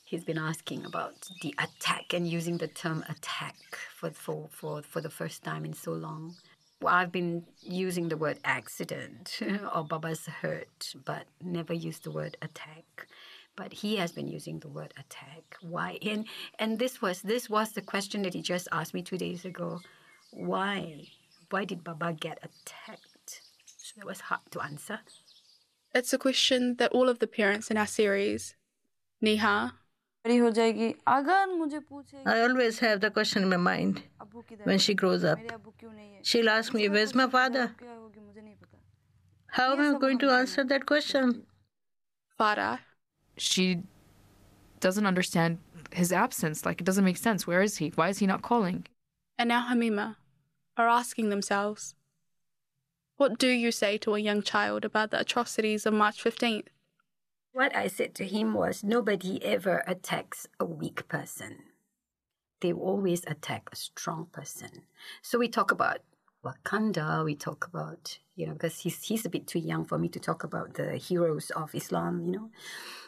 He's 0.10 0.24
been 0.24 0.39
asking 0.39 0.86
about 0.86 1.30
the 1.43 1.54
attack 1.60 2.13
and 2.15 2.28
using 2.28 2.58
the 2.58 2.67
term 2.67 3.06
attack 3.08 3.56
for, 3.95 4.10
for, 4.10 4.50
for, 4.50 4.82
for 4.82 5.02
the 5.02 5.10
first 5.12 5.43
time 5.43 5.63
in 5.65 5.74
so 5.74 5.91
long. 5.91 6.36
Well, 6.82 6.95
I've 6.95 7.12
been 7.12 7.45
using 7.62 8.10
the 8.10 8.17
word 8.17 8.39
accident 8.43 9.39
or 9.76 9.84
Baba's 9.84 10.26
hurt, 10.26 10.95
but 11.06 11.26
never 11.43 11.76
used 11.76 12.06
the 12.06 12.10
word 12.10 12.38
attack. 12.41 13.06
But 13.56 13.72
he 13.72 13.98
has 13.98 14.12
been 14.12 14.28
using 14.28 14.58
the 14.58 14.67
word 14.67 14.95
attack. 14.98 15.43
Why? 15.62 16.00
And 16.02 16.26
and 16.58 16.80
this 16.80 17.04
was 17.04 17.22
this 17.22 17.48
was 17.48 17.74
the 17.74 17.84
question 17.84 18.24
that 18.24 18.34
he 18.34 18.41
just 18.41 18.67
asked 18.72 18.95
me 18.95 19.04
two 19.04 19.19
days 19.19 19.45
ago. 19.45 19.80
Why? 20.32 21.10
Why 21.52 21.65
did 21.65 21.84
Baba 21.84 22.13
get 22.13 22.39
attacked? 22.41 23.41
So 23.65 23.93
that 23.98 24.08
was 24.08 24.22
hard 24.22 24.41
to 24.52 24.62
answer. 24.62 25.02
It's 25.93 26.13
a 26.13 26.17
question 26.17 26.78
that 26.78 26.93
all 26.93 27.10
of 27.10 27.19
the 27.19 27.28
parents 27.28 27.69
in 27.69 27.78
our 27.78 27.86
series, 27.86 28.56
Niha, 30.29 30.40
हो 30.40 30.51
जाएगी 30.51 30.95
अगर 31.09 31.47
मुझे 31.47 31.79
पूछे 31.81 32.27
I 32.27 32.40
always 32.40 32.79
have 32.79 33.01
the 33.01 33.11
question 33.11 33.43
in 33.43 33.51
my 33.51 33.57
mind 33.57 34.03
when 34.64 34.79
she 34.79 34.95
grows 34.95 35.25
up. 35.25 35.38
She'll 36.23 36.49
ask 36.49 36.73
me, 36.73 36.88
Where's 36.88 37.14
my 37.14 37.29
father? 37.29 37.75
How 39.49 39.73
am 39.73 39.81
I 39.81 39.99
going 39.99 40.19
to 40.19 40.31
answer 40.31 40.64
that 40.64 40.87
question? 40.87 41.47
Farah. 42.40 42.79
She 43.37 43.83
doesn't 44.81 45.07
understand 45.07 45.59
his 45.93 46.12
absence. 46.12 46.64
Like, 46.67 46.81
it 46.81 46.85
doesn't 46.85 47.05
make 47.05 47.17
sense. 47.17 47.47
Where 47.47 47.62
is 47.62 47.77
he? 47.77 47.93
Why 47.95 48.09
is 48.09 48.19
he 48.19 48.27
not 48.27 48.43
calling? 48.43 48.87
and 49.37 49.49
now 49.49 49.67
Hamima 49.69 50.17
are 50.77 50.88
asking 50.88 51.29
themselves, 51.29 51.95
what 53.17 53.38
do 53.38 53.49
you 53.49 53.71
say 53.73 53.99
to 53.99 54.14
a 54.14 54.19
young 54.19 54.43
child 54.43 54.85
about 54.85 55.11
the 55.11 55.21
atrocities 55.21 55.87
of 55.87 55.95
March 55.95 56.23
15th? 56.23 56.67
What 57.52 57.76
I 57.76 57.88
said 57.88 58.14
to 58.16 58.26
him 58.26 58.54
was 58.54 58.84
nobody 58.84 59.44
ever 59.44 59.84
attacks 59.88 60.48
a 60.60 60.66
weak 60.66 61.08
person. 61.08 61.58
They 62.62 62.72
always 62.72 63.24
attack 63.26 63.70
a 63.72 63.76
strong 63.76 64.28
person. 64.32 64.84
So 65.24 65.40
we 65.40 65.48
talk 65.48 65.72
about 65.72 66.00
Wakanda, 66.46 67.26
we 67.26 67.36
talk 67.36 67.66
about, 67.66 68.20
you 68.36 68.46
know, 68.46 68.54
because 68.54 68.80
he's, 68.82 69.04
he's 69.04 69.26
a 69.26 69.30
bit 69.30 69.48
too 69.48 69.60
young 69.60 69.84
for 69.84 69.98
me 69.98 70.10
to 70.10 70.20
talk 70.20 70.44
about 70.44 70.76
the 70.76 70.98
heroes 70.98 71.50
of 71.52 71.74
Islam, 71.74 72.24
you 72.24 72.32
know. 72.32 72.50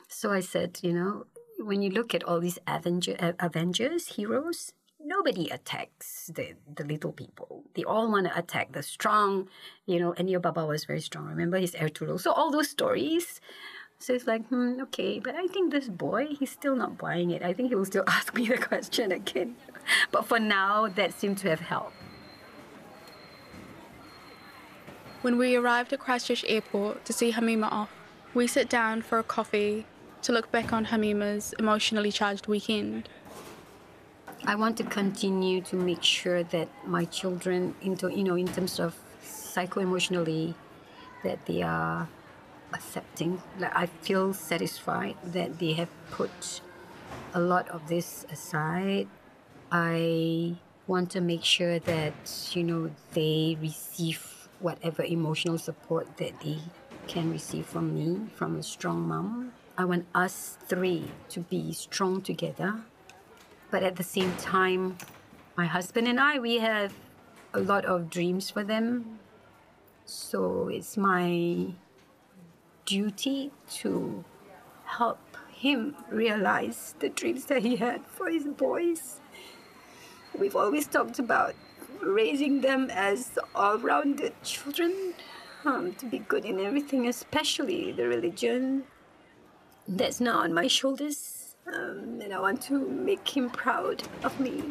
So 0.08 0.32
I 0.32 0.40
said, 0.40 0.80
you 0.82 0.92
know, 0.92 1.28
when 1.60 1.84
you 1.84 1.92
look 1.92 2.16
at 2.16 2.24
all 2.24 2.40
these 2.40 2.58
Avenger, 2.68 3.36
Avengers, 3.40 4.08
heroes, 4.08 4.74
nobody 5.00 5.50
attacks 5.50 6.32
the, 6.34 6.56
the 6.76 6.84
little 6.84 7.12
people. 7.12 7.64
They 7.76 7.84
all 7.84 8.12
want 8.12 8.26
to 8.28 8.38
attack 8.38 8.72
the 8.72 8.82
strong, 8.84 9.50
you 9.86 10.00
know, 10.00 10.14
and 10.18 10.30
your 10.30 10.40
Baba 10.40 10.66
was 10.66 10.86
very 10.86 11.02
strong. 11.02 11.26
Remember 11.28 11.60
his 11.60 11.74
Ertugrul. 11.74 12.20
So 12.20 12.32
all 12.32 12.52
those 12.52 12.70
stories. 12.70 13.40
So 14.02 14.14
it's 14.14 14.26
like, 14.26 14.44
hmm, 14.48 14.82
okay, 14.82 15.20
but 15.20 15.36
I 15.36 15.46
think 15.46 15.72
this 15.72 15.88
boy, 15.88 16.30
he's 16.40 16.50
still 16.50 16.76
not 16.76 16.98
buying 16.98 17.30
it. 17.30 17.44
I 17.44 17.54
think 17.54 17.70
he 17.70 17.76
will 17.76 17.86
still 17.86 18.04
ask 18.08 18.34
me 18.34 18.48
the 18.48 18.58
question 18.58 19.12
again. 19.12 19.56
But 20.12 20.26
for 20.26 20.40
now, 20.40 20.88
that 20.88 21.14
seemed 21.14 21.38
to 21.40 21.50
have 21.50 21.60
helped. 21.60 21.94
When 25.22 25.38
we 25.38 25.56
arrived 25.56 25.94
at 25.94 26.00
Christchurch 26.00 26.44
Airport 26.48 27.06
to 27.06 27.14
see 27.14 27.32
Hamima 27.32 27.72
off, 27.72 27.92
we 28.34 28.48
sit 28.48 28.70
down 28.70 29.04
for 29.04 29.20
a 29.20 29.24
coffee 29.24 29.86
to 30.24 30.32
look 30.32 30.52
back 30.52 30.74
on 30.74 30.86
Hamima's 30.86 31.54
emotionally 31.60 32.12
charged 32.12 32.48
weekend. 32.48 33.08
I 34.46 34.56
want 34.56 34.78
to 34.78 34.84
continue 34.84 35.62
to 35.62 35.76
make 35.76 36.02
sure 36.02 36.42
that 36.42 36.70
my 36.88 37.06
children, 37.06 37.76
into 37.84 38.12
you 38.12 38.24
know, 38.24 38.34
in 38.34 38.48
terms 38.48 38.80
of 38.80 38.98
psycho-emotionally, 39.22 40.56
that 41.24 41.46
they 41.46 41.62
are 41.62 42.08
accepting. 42.74 43.42
Like 43.60 43.76
I 43.76 43.86
feel 43.86 44.34
satisfied 44.34 45.16
that 45.24 45.60
they 45.60 45.74
have 45.74 45.90
put 46.12 46.62
a 47.34 47.40
lot 47.40 47.68
of 47.70 47.88
this 47.88 48.26
aside. 48.32 49.08
I 49.72 50.56
want 50.88 51.12
to 51.12 51.22
make 51.22 51.44
sure 51.44 51.80
that 51.80 52.14
you 52.54 52.64
know 52.64 52.92
they 53.14 53.58
receive 53.62 54.50
whatever 54.60 55.04
emotional 55.04 55.58
support 55.58 56.18
that 56.18 56.40
they 56.42 56.60
can 57.08 57.32
receive 57.32 57.66
from 57.66 57.96
me, 57.96 58.30
from 58.36 58.58
a 58.58 58.64
strong 58.64 59.08
mom. 59.08 59.54
I 59.78 59.86
want 59.86 60.06
us 60.14 60.58
three 60.68 61.10
to 61.30 61.40
be 61.40 61.74
strong 61.74 62.22
together 62.22 62.84
but 63.72 63.84
at 63.84 63.96
the 63.96 64.04
same 64.04 64.36
time, 64.36 64.98
my 65.56 65.66
husband 65.66 66.08
and 66.08 66.20
I, 66.20 66.38
we 66.40 66.60
have 66.60 66.94
a 67.54 67.60
lot 67.60 67.86
of 67.86 68.10
dreams 68.10 68.52
for 68.52 68.64
them. 68.64 69.20
So 70.06 70.68
it's 70.68 70.98
my 70.98 71.74
duty 72.92 73.52
to 73.80 74.26
help 74.84 75.20
him 75.54 75.96
realize 76.10 76.96
the 77.00 77.08
dreams 77.08 77.46
that 77.46 77.62
he 77.64 77.78
had 77.78 78.06
for 78.06 78.30
his 78.30 78.46
boys. 78.46 79.22
We've 80.38 80.56
always 80.56 80.88
talked 80.88 81.20
about 81.20 81.56
raising 82.02 82.62
them 82.62 82.90
as 82.92 83.40
all 83.56 83.78
rounded 83.78 84.34
children, 84.44 85.14
um, 85.64 85.94
to 85.94 86.06
be 86.06 86.20
good 86.20 86.44
in 86.44 86.60
everything, 86.60 87.08
especially 87.08 87.94
the 87.94 88.08
religion. 88.08 88.84
That's 89.88 90.20
now 90.20 90.40
on 90.40 90.54
my 90.54 90.68
shoulders 90.68 91.56
um, 91.68 92.20
and 92.22 92.34
I 92.34 92.40
want 92.40 92.62
to 92.64 92.78
make 92.90 93.28
him 93.38 93.50
proud 93.50 94.04
of 94.24 94.38
me. 94.40 94.64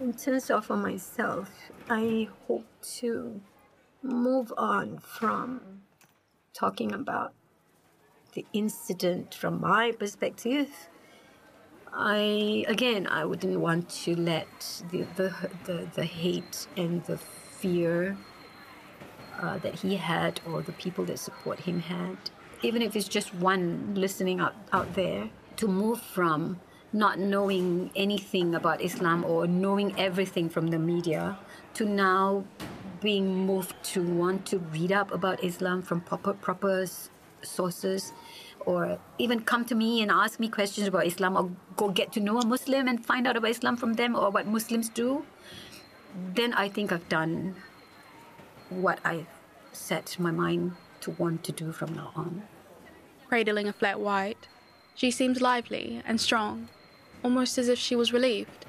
In 0.00 0.12
terms 0.14 0.50
of 0.50 0.68
myself, 0.70 1.50
I 1.88 2.28
hope 2.48 2.66
to 2.98 3.40
move 4.02 4.52
on 4.56 4.98
from 4.98 5.81
talking 6.52 6.92
about 6.92 7.32
the 8.34 8.44
incident 8.52 9.34
from 9.34 9.60
my 9.60 9.92
perspective. 9.92 10.68
I 11.92 12.64
again, 12.68 13.06
I 13.06 13.24
wouldn't 13.24 13.60
want 13.60 13.90
to 14.04 14.16
let 14.16 14.82
the 14.90 15.02
the 15.16 15.34
the, 15.64 15.88
the 15.94 16.04
hate 16.04 16.66
and 16.76 17.04
the 17.04 17.18
fear 17.18 18.16
uh, 19.40 19.58
that 19.58 19.74
he 19.74 19.96
had 19.96 20.40
or 20.46 20.62
the 20.62 20.72
people 20.72 21.04
that 21.06 21.18
support 21.18 21.60
him 21.60 21.80
had, 21.80 22.16
even 22.62 22.80
if 22.82 22.96
it's 22.96 23.08
just 23.08 23.34
one 23.34 23.94
listening 23.94 24.40
out, 24.40 24.54
out 24.72 24.94
there, 24.94 25.28
to 25.56 25.68
move 25.68 26.00
from 26.00 26.60
not 26.92 27.18
knowing 27.18 27.90
anything 27.96 28.54
about 28.54 28.80
Islam 28.82 29.24
or 29.24 29.46
knowing 29.46 29.98
everything 29.98 30.48
from 30.48 30.68
the 30.68 30.78
media 30.78 31.38
to 31.74 31.84
now 31.86 32.44
being 33.02 33.46
moved 33.46 33.74
to 33.82 34.02
want 34.02 34.46
to 34.46 34.58
read 34.58 34.92
up 34.92 35.12
about 35.12 35.42
Islam 35.44 35.82
from 35.82 36.00
proper 36.00 36.32
proper 36.32 36.86
sources 37.42 38.12
or 38.60 38.98
even 39.18 39.40
come 39.40 39.64
to 39.64 39.74
me 39.74 40.02
and 40.02 40.10
ask 40.10 40.38
me 40.38 40.48
questions 40.48 40.86
about 40.86 41.06
Islam 41.06 41.36
or 41.36 41.50
go 41.76 41.88
get 41.88 42.12
to 42.12 42.20
know 42.20 42.38
a 42.38 42.46
Muslim 42.46 42.86
and 42.88 43.04
find 43.04 43.26
out 43.26 43.36
about 43.36 43.50
Islam 43.50 43.76
from 43.76 43.94
them 43.94 44.14
or 44.14 44.30
what 44.30 44.46
Muslims 44.46 44.88
do, 44.88 45.24
then 46.34 46.52
I 46.54 46.68
think 46.68 46.92
I've 46.92 47.08
done 47.08 47.56
what 48.70 49.00
I 49.04 49.26
set 49.72 50.16
my 50.18 50.30
mind 50.30 50.72
to 51.00 51.10
want 51.12 51.42
to 51.44 51.52
do 51.52 51.72
from 51.72 51.94
now 51.94 52.12
on. 52.14 52.42
Cradling 53.28 53.66
a 53.66 53.72
flat 53.72 53.98
white, 53.98 54.48
she 54.94 55.10
seems 55.10 55.40
lively 55.40 56.02
and 56.06 56.20
strong, 56.20 56.68
almost 57.24 57.58
as 57.58 57.68
if 57.68 57.78
she 57.78 57.96
was 57.96 58.12
relieved. 58.12 58.66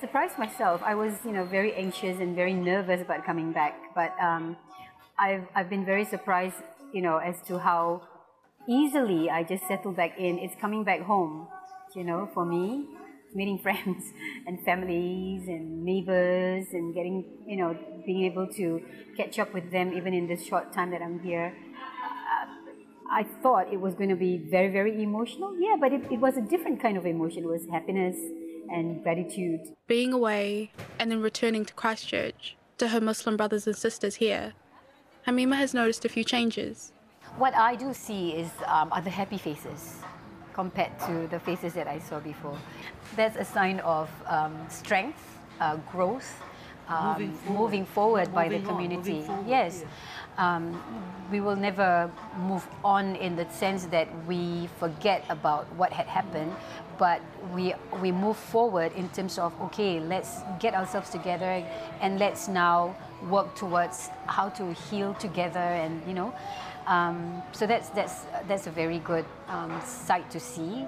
Surprised 0.00 0.38
myself. 0.38 0.80
I 0.84 0.94
was, 0.94 1.14
you 1.24 1.32
know, 1.32 1.44
very 1.44 1.74
anxious 1.74 2.20
and 2.20 2.36
very 2.36 2.54
nervous 2.54 3.00
about 3.00 3.24
coming 3.26 3.50
back, 3.50 3.74
but 3.96 4.14
um, 4.20 4.56
I've, 5.18 5.44
I've 5.56 5.68
been 5.68 5.84
very 5.84 6.04
surprised, 6.04 6.54
you 6.92 7.02
know, 7.02 7.16
as 7.18 7.42
to 7.48 7.58
how 7.58 8.02
easily 8.68 9.28
I 9.28 9.42
just 9.42 9.66
settled 9.66 9.96
back 9.96 10.16
in. 10.16 10.38
It's 10.38 10.54
coming 10.60 10.84
back 10.84 11.00
home, 11.00 11.48
you 11.96 12.04
know, 12.04 12.30
for 12.32 12.44
me, 12.44 12.86
meeting 13.34 13.58
friends 13.66 14.12
and 14.46 14.64
families 14.64 15.48
and 15.48 15.82
neighbors 15.84 16.66
and 16.72 16.94
getting, 16.94 17.24
you 17.44 17.56
know, 17.56 17.76
being 18.06 18.24
able 18.24 18.46
to 18.54 18.80
catch 19.16 19.40
up 19.40 19.52
with 19.52 19.72
them 19.72 19.92
even 19.92 20.14
in 20.14 20.28
this 20.28 20.46
short 20.46 20.72
time 20.72 20.92
that 20.92 21.02
I'm 21.02 21.18
here. 21.18 21.52
Uh, 21.74 22.46
I 23.10 23.24
thought 23.42 23.72
it 23.72 23.80
was 23.80 23.94
going 23.94 24.10
to 24.10 24.16
be 24.16 24.36
very, 24.36 24.68
very 24.70 25.02
emotional. 25.02 25.56
Yeah, 25.58 25.74
but 25.80 25.92
it, 25.92 26.02
it 26.12 26.20
was 26.20 26.36
a 26.36 26.42
different 26.42 26.80
kind 26.80 26.96
of 26.96 27.04
emotion. 27.04 27.42
It 27.42 27.48
was 27.48 27.66
happiness 27.66 28.16
and 28.70 29.02
gratitude. 29.02 29.60
Being 29.86 30.12
away 30.12 30.70
and 30.98 31.10
then 31.10 31.20
returning 31.20 31.64
to 31.64 31.74
Christchurch 31.74 32.56
to 32.78 32.88
her 32.88 33.00
Muslim 33.00 33.36
brothers 33.36 33.66
and 33.66 33.76
sisters 33.76 34.16
here, 34.16 34.52
Hamima 35.26 35.56
has 35.56 35.74
noticed 35.74 36.04
a 36.04 36.08
few 36.08 36.24
changes. 36.24 36.92
What 37.36 37.54
I 37.54 37.76
do 37.76 37.92
see 37.92 38.32
is 38.32 38.50
um, 38.66 38.92
are 38.92 39.02
the 39.02 39.10
happy 39.10 39.38
faces 39.38 39.96
compared 40.54 40.98
to 41.00 41.28
the 41.28 41.38
faces 41.38 41.74
that 41.74 41.86
I 41.86 41.98
saw 41.98 42.18
before. 42.18 42.58
That's 43.14 43.36
a 43.36 43.44
sign 43.44 43.78
of 43.80 44.10
um, 44.26 44.56
strength, 44.68 45.38
uh, 45.60 45.76
growth, 45.92 46.42
um, 46.88 47.12
moving 47.12 47.32
forward, 47.32 47.58
moving 47.58 47.86
forward 47.86 48.34
by 48.34 48.48
the 48.48 48.60
community. 48.60 49.24
On, 49.28 49.46
yes. 49.46 49.84
Um, 50.38 50.82
we 51.30 51.40
will 51.40 51.56
never 51.56 52.10
move 52.38 52.66
on 52.82 53.16
in 53.16 53.36
the 53.36 53.48
sense 53.50 53.84
that 53.86 54.08
we 54.26 54.68
forget 54.78 55.24
about 55.28 55.66
what 55.74 55.92
had 55.92 56.06
happened, 56.06 56.52
but 56.98 57.20
we 57.54 57.74
we 58.00 58.12
move 58.12 58.36
forward 58.36 58.92
in 58.92 59.08
terms 59.10 59.38
of 59.38 59.52
okay, 59.60 60.00
let's 60.00 60.40
get 60.58 60.74
ourselves 60.74 61.10
together 61.10 61.64
and 62.00 62.18
let's 62.18 62.48
now 62.48 62.94
work 63.30 63.54
towards 63.54 64.10
how 64.26 64.48
to 64.48 64.72
heal 64.72 65.14
together 65.14 65.58
and 65.58 66.06
you 66.06 66.14
know 66.14 66.32
um, 66.88 67.42
so 67.52 67.66
that's 67.66 67.90
that's 67.90 68.24
that's 68.48 68.66
a 68.66 68.70
very 68.70 68.98
good 69.00 69.26
um, 69.48 69.80
sight 69.84 70.28
to 70.30 70.40
see. 70.40 70.86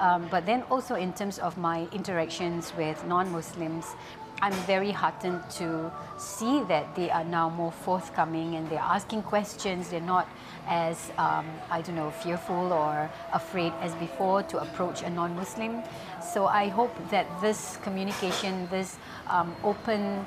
Um, 0.00 0.28
but 0.30 0.44
then 0.44 0.62
also 0.70 0.96
in 0.96 1.12
terms 1.14 1.38
of 1.38 1.56
my 1.56 1.88
interactions 1.92 2.72
with 2.76 3.02
non-Muslims, 3.06 3.94
I'm 4.42 4.52
very 4.66 4.90
heartened 4.90 5.48
to 5.58 5.90
see 6.18 6.62
that 6.64 6.94
they 6.94 7.10
are 7.10 7.24
now 7.24 7.48
more 7.48 7.72
forthcoming 7.72 8.56
and 8.56 8.68
they're 8.68 8.78
asking 8.78 9.22
questions. 9.22 9.88
They're 9.88 10.00
not 10.00 10.28
as 10.68 11.10
um, 11.16 11.46
I 11.70 11.80
don't 11.80 11.96
know 11.96 12.10
fearful 12.10 12.72
or 12.72 13.10
afraid 13.32 13.72
as 13.80 13.94
before 13.94 14.42
to 14.44 14.58
approach 14.60 15.02
a 15.02 15.10
non-Muslim. 15.10 15.82
So 16.20 16.46
I 16.46 16.68
hope 16.68 16.94
that 17.10 17.26
this 17.40 17.78
communication, 17.82 18.68
this 18.70 18.98
um, 19.28 19.56
open 19.64 20.26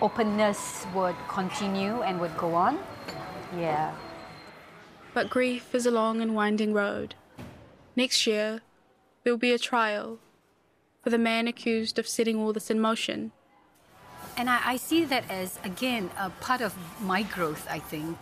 openness 0.00 0.86
would 0.94 1.16
continue 1.28 2.02
and 2.02 2.20
would 2.20 2.36
go 2.36 2.54
on. 2.54 2.78
Yeah. 3.56 3.94
But 5.12 5.30
grief 5.30 5.74
is 5.74 5.86
a 5.86 5.92
long 5.92 6.20
and 6.20 6.34
winding 6.34 6.72
road. 6.72 7.14
Next 7.94 8.26
year, 8.26 8.62
there 9.22 9.32
will 9.32 9.38
be 9.38 9.52
a 9.52 9.58
trial 9.58 10.18
for 11.02 11.10
the 11.10 11.18
man 11.18 11.46
accused 11.46 11.98
of 11.98 12.08
setting 12.08 12.36
all 12.36 12.52
this 12.52 12.70
in 12.70 12.80
motion. 12.80 13.30
And 14.36 14.50
I, 14.50 14.60
I 14.64 14.76
see 14.76 15.04
that 15.04 15.30
as, 15.30 15.58
again, 15.64 16.10
a 16.18 16.30
part 16.30 16.60
of 16.60 16.74
my 17.00 17.22
growth, 17.22 17.66
I 17.70 17.78
think. 17.78 18.18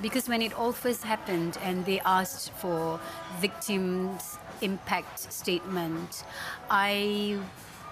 Because 0.00 0.28
when 0.28 0.42
it 0.42 0.52
all 0.54 0.72
first 0.72 1.02
happened 1.02 1.58
and 1.62 1.84
they 1.84 1.98
asked 2.00 2.52
for 2.52 3.00
victims' 3.40 4.38
impact 4.60 5.32
statement, 5.32 6.24
I, 6.70 7.38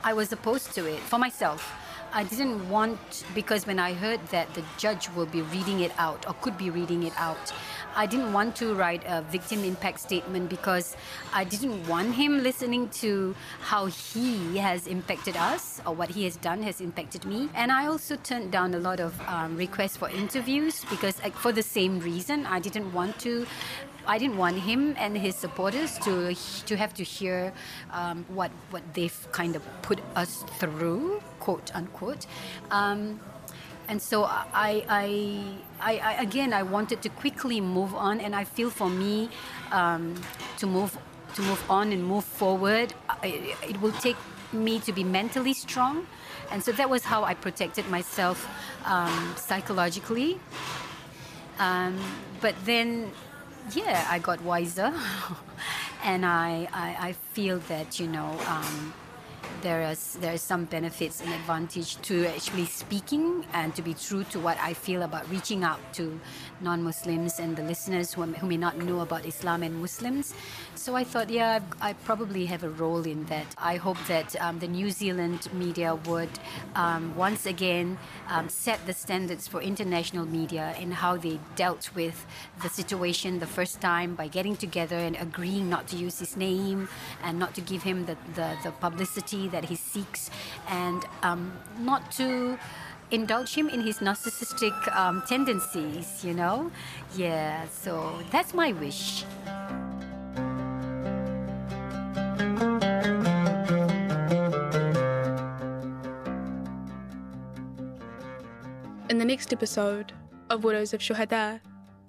I 0.05 0.13
was 0.13 0.31
opposed 0.33 0.73
to 0.77 0.87
it 0.87 1.01
for 1.01 1.19
myself. 1.19 1.73
I 2.13 2.25
didn't 2.25 2.69
want, 2.69 3.25
because 3.35 3.67
when 3.67 3.79
I 3.79 3.93
heard 3.93 4.21
that 4.29 4.53
the 4.55 4.63
judge 4.79 5.09
will 5.11 5.27
be 5.27 5.43
reading 5.43 5.81
it 5.81 5.93
out 5.99 6.27
or 6.27 6.35
could 6.35 6.57
be 6.57 6.71
reading 6.71 7.03
it 7.03 7.13
out, 7.17 7.53
I 7.95 8.07
didn't 8.07 8.33
want 8.33 8.57
to 8.57 8.75
write 8.75 9.03
a 9.07 9.23
victim 9.23 9.65
impact 9.65 10.01
statement 10.01 10.51
because 10.51 10.97
I 11.33 11.45
didn't 11.45 11.89
want 11.89 12.15
him 12.15 12.43
listening 12.43 12.91
to 13.01 13.35
how 13.61 13.87
he 13.87 14.59
has 14.59 14.87
impacted 14.87 15.37
us 15.37 15.81
or 15.87 15.95
what 15.95 16.11
he 16.11 16.25
has 16.25 16.37
done 16.37 16.63
has 16.63 16.81
impacted 16.81 17.25
me. 17.25 17.49
And 17.55 17.73
I 17.73 17.87
also 17.87 18.17
turned 18.17 18.53
down 18.53 18.75
a 18.75 18.79
lot 18.79 19.01
of 19.01 19.19
um, 19.27 19.57
requests 19.57 19.97
for 19.97 20.11
interviews 20.11 20.85
because, 20.91 21.23
like, 21.23 21.35
for 21.35 21.53
the 21.53 21.63
same 21.63 22.01
reason, 22.01 22.45
I 22.45 22.61
didn't 22.61 22.93
want 22.93 23.19
to 23.21 23.47
I 24.07 24.19
didn't 24.19 24.37
want 24.37 24.59
him 24.59 24.95
and 24.99 25.17
his 25.17 25.35
supporters 25.35 25.99
to 25.99 26.35
to 26.67 26.77
have 26.77 26.95
to 26.95 27.05
hear 27.05 27.53
um, 27.93 28.25
what 28.29 28.51
what 28.71 28.83
they've 28.95 29.33
kind 29.33 29.57
of 29.57 29.63
put 29.83 30.01
us 30.15 30.45
through, 30.59 31.23
quote 31.41 31.75
unquote. 31.75 32.27
Um, 32.71 33.21
and 33.89 34.03
so 34.03 34.25
I, 34.25 34.85
I, 34.89 35.43
I, 35.81 35.99
I, 35.99 36.13
again, 36.23 36.53
I 36.53 36.65
wanted 36.65 37.03
to 37.03 37.09
quickly 37.09 37.61
move 37.61 37.95
on, 37.95 38.21
and 38.21 38.35
I 38.35 38.43
feel 38.43 38.71
for 38.71 38.91
me 38.91 39.29
um, 39.71 40.15
to 40.59 40.67
move 40.67 40.99
to 41.35 41.43
move 41.43 41.63
on 41.71 41.93
and 41.93 42.03
move 42.03 42.25
forward, 42.25 42.95
I, 43.09 43.55
it 43.63 43.81
will 43.81 43.93
take 43.93 44.17
me 44.53 44.81
to 44.81 44.93
be 44.93 45.05
mentally 45.05 45.53
strong, 45.53 46.07
and 46.51 46.63
so 46.63 46.73
that 46.73 46.89
was 46.89 47.05
how 47.05 47.25
I 47.25 47.35
protected 47.35 47.89
myself 47.89 48.49
um, 48.85 49.35
psychologically. 49.37 50.41
Um, 51.59 51.99
but 52.41 52.55
then, 52.65 53.13
yeah, 53.75 54.07
I 54.09 54.19
got 54.19 54.41
wiser, 54.43 54.93
and 56.05 56.25
I, 56.25 56.69
I, 56.73 57.09
I, 57.09 57.13
feel 57.13 57.59
that 57.69 57.99
you 57.99 58.07
know 58.07 58.39
um, 58.47 58.95
there 59.63 59.83
is 59.83 60.15
there 60.21 60.33
is 60.33 60.43
some 60.43 60.65
benefits 60.65 61.21
and 61.21 61.33
advantage 61.33 61.97
to 62.03 62.27
actually 62.27 62.67
speaking 62.67 63.45
and 63.53 63.75
to 63.75 63.83
be 63.83 63.95
true 63.95 64.25
to 64.25 64.39
what 64.41 64.57
I 64.61 64.75
feel 64.75 65.03
about 65.03 65.29
reaching 65.31 65.65
out 65.65 65.81
to 65.95 66.21
non-Muslims 66.61 67.39
and 67.39 67.57
the 67.57 67.63
listeners 67.63 68.13
who, 68.15 68.23
who 68.23 68.47
may 68.47 68.57
not 68.57 68.79
know 68.79 69.01
about 69.01 69.27
Islam 69.27 69.63
and 69.63 69.75
Muslims. 69.77 70.35
So 70.75 70.95
I 70.95 71.05
thought, 71.05 71.29
yeah, 71.31 71.61
I, 71.81 71.91
I 71.91 71.93
probably 71.93 72.47
have 72.47 72.63
a 72.63 72.71
role 72.71 73.05
in 73.07 73.25
that. 73.27 73.47
I 73.59 73.77
hope 73.77 73.99
that 74.07 74.41
um, 74.41 74.59
the 74.59 74.69
New 74.69 74.91
Zealand 74.91 75.49
media 75.53 75.95
would 76.07 76.31
um, 76.75 77.15
once 77.17 77.47
again 77.47 77.99
um, 78.29 78.49
set 78.49 78.85
the 78.87 78.93
standards 78.93 79.47
for 79.49 79.61
international 79.61 80.27
media 80.27 80.75
in 80.81 80.91
how 80.91 81.17
they 81.17 81.39
dealt 81.57 81.91
with 81.95 82.27
the 82.63 82.69
situation 82.69 83.39
the 83.39 83.47
first 83.47 83.81
time 83.81 84.15
by 84.15 84.29
getting 84.29 84.57
together 84.57 84.97
and 84.97 85.17
agreeing 85.17 85.69
not 85.69 85.87
to 85.89 85.97
use 85.97 86.19
his 86.19 86.37
name 86.37 86.89
and 87.23 87.39
not 87.39 87.55
to 87.55 87.61
give 87.61 87.83
him 87.83 88.07
the, 88.07 88.17
the, 88.35 88.57
the 88.65 88.71
publicity 88.73 89.36
that 89.53 89.65
he 89.67 89.77
seeks 89.77 90.31
and 90.69 91.05
um, 91.23 91.53
not 91.79 92.11
to 92.13 92.59
indulge 93.11 93.55
him 93.55 93.69
in 93.69 93.81
his 93.81 93.99
narcissistic 93.99 94.75
um, 94.97 95.23
tendencies, 95.29 96.25
you 96.25 96.35
know? 96.35 96.71
Yeah, 97.15 97.67
so 97.69 98.19
that's 98.31 98.55
my 98.55 98.73
wish. 98.73 99.25
In 109.09 109.19
the 109.19 109.25
next 109.25 109.53
episode 109.53 110.13
of 110.51 110.65
Widows 110.65 110.93
of 110.93 111.01
Shuhada, 111.01 111.61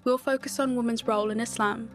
we'll 0.04 0.18
focus 0.18 0.58
on 0.58 0.74
women's 0.74 1.06
role 1.06 1.30
in 1.30 1.40
Islam. 1.40 1.90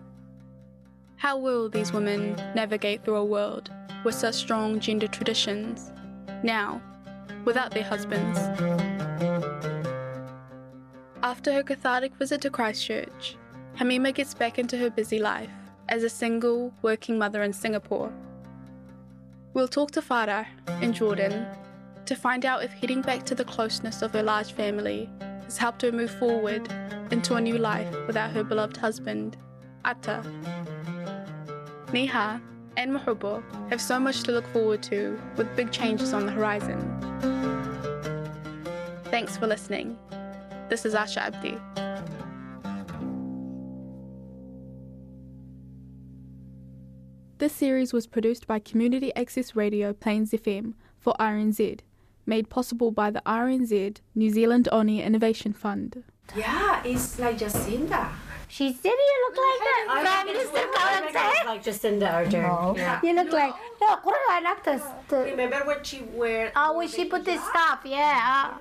How 1.18 1.38
will 1.38 1.70
these 1.70 1.92
women 1.94 2.36
navigate 2.56 3.04
through 3.04 3.18
a 3.18 3.26
world 3.26 3.70
with 4.04 4.16
such 4.16 4.36
strong 4.36 4.80
gender 4.80 5.08
traditions 5.08 5.92
now 6.44 6.82
without 7.46 7.72
their 7.72 7.84
husbands? 7.84 8.40
After 11.22 11.54
her 11.54 11.64
cathartic 11.64 12.16
visit 12.16 12.42
to 12.42 12.50
Christchurch, 12.50 13.38
Hamima 13.78 14.14
gets 14.14 14.34
back 14.34 14.60
into 14.60 14.78
her 14.78 14.90
busy 14.90 15.20
life 15.20 15.50
as 15.90 16.04
a 16.04 16.10
single 16.10 16.74
working 16.82 17.18
mother 17.18 17.44
in 17.44 17.54
Singapore. 17.54 18.12
We'll 19.54 19.68
talk 19.68 19.92
to 19.92 20.02
Farah 20.02 20.46
in 20.82 20.94
Jordan 20.94 21.46
to 22.06 22.16
find 22.16 22.46
out 22.46 22.64
if 22.64 22.72
heading 22.72 23.02
back 23.02 23.24
to 23.26 23.36
the 23.36 23.46
closeness 23.46 24.02
of 24.02 24.12
her 24.12 24.24
large 24.24 24.52
family 24.52 25.10
has 25.44 25.58
helped 25.58 25.82
her 25.82 25.92
move 25.92 26.12
forward 26.12 26.68
into 27.12 27.36
a 27.36 27.42
new 27.42 27.58
life 27.58 27.94
without 28.08 28.32
her 28.32 28.44
beloved 28.44 28.78
husband, 28.78 29.38
Atta. 29.86 30.24
Neha 31.92 32.42
and 32.78 32.92
Mahubo 32.92 33.44
have 33.70 33.82
so 33.82 34.00
much 34.00 34.24
to 34.24 34.32
look 34.32 34.48
forward 34.48 34.82
to 34.84 35.20
with 35.38 35.54
big 35.56 35.72
changes 35.72 36.14
on 36.14 36.26
the 36.26 36.32
horizon. 36.32 36.80
Thanks 39.06 39.38
for 39.38 39.48
listening. 39.48 39.98
This 40.70 40.86
is 40.86 40.94
Asha 40.94 41.18
Abdi. 41.18 41.58
This 47.38 47.54
series 47.54 47.92
was 47.92 48.08
produced 48.08 48.48
by 48.48 48.60
Community 48.60 49.14
Access 49.16 49.56
Radio 49.56 49.92
Plains 49.92 50.32
FM 50.32 50.76
for 50.98 51.14
RNZ, 51.20 51.82
made 52.26 52.50
possible 52.50 52.90
by 52.90 53.12
the 53.12 53.22
RNZ 53.26 53.98
New 54.16 54.30
Zealand 54.30 54.70
On 54.70 54.88
Air 54.88 55.06
Innovation 55.06 55.52
Fund. 55.52 56.04
Yeah, 56.36 56.82
it's 56.86 57.20
like 57.20 57.38
Jacinda. 57.38 58.10
She 58.54 58.72
said 58.72 58.94
you 58.94 59.18
look 59.26 59.38
like 59.42 59.62
that. 59.66 59.84
Prime 59.90 60.26
Minister 60.30 60.64
Kawan 60.70 61.04
saya. 61.10 61.42
Like 61.50 61.64
Jacinda 61.66 62.08
Ardern. 62.14 62.46
No. 62.46 62.78
Yeah. 62.78 63.02
You 63.02 63.18
look 63.18 63.34
like 63.34 63.50
no, 63.82 63.98
kurang 64.06 64.30
anak 64.30 64.62
tas. 64.62 64.86
Remember 65.10 65.66
when 65.66 65.82
she 65.82 66.06
wear? 66.14 66.54
Oh, 66.54 66.78
when 66.78 66.86
she 66.86 67.10
put 67.10 67.26
this 67.26 67.42
stuff, 67.42 67.82
yeah. 67.82 68.22
Uh. 68.22 68.54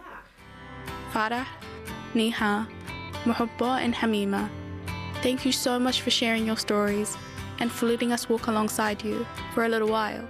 Farah, 1.12 1.45
Neha, 2.16 2.64
Muhubba, 3.28 3.84
and 3.84 3.93
Hamima, 3.93 4.49
thank 5.20 5.45
you 5.45 5.53
so 5.53 5.76
much 5.76 6.01
for 6.01 6.09
sharing 6.09 6.49
your 6.49 6.57
stories 6.57 7.12
and 7.61 7.68
for 7.68 7.84
letting 7.84 8.16
us 8.16 8.32
walk 8.32 8.49
alongside 8.49 9.05
you 9.05 9.28
for 9.53 9.68
a 9.68 9.68
little 9.68 9.93
while. 9.93 10.24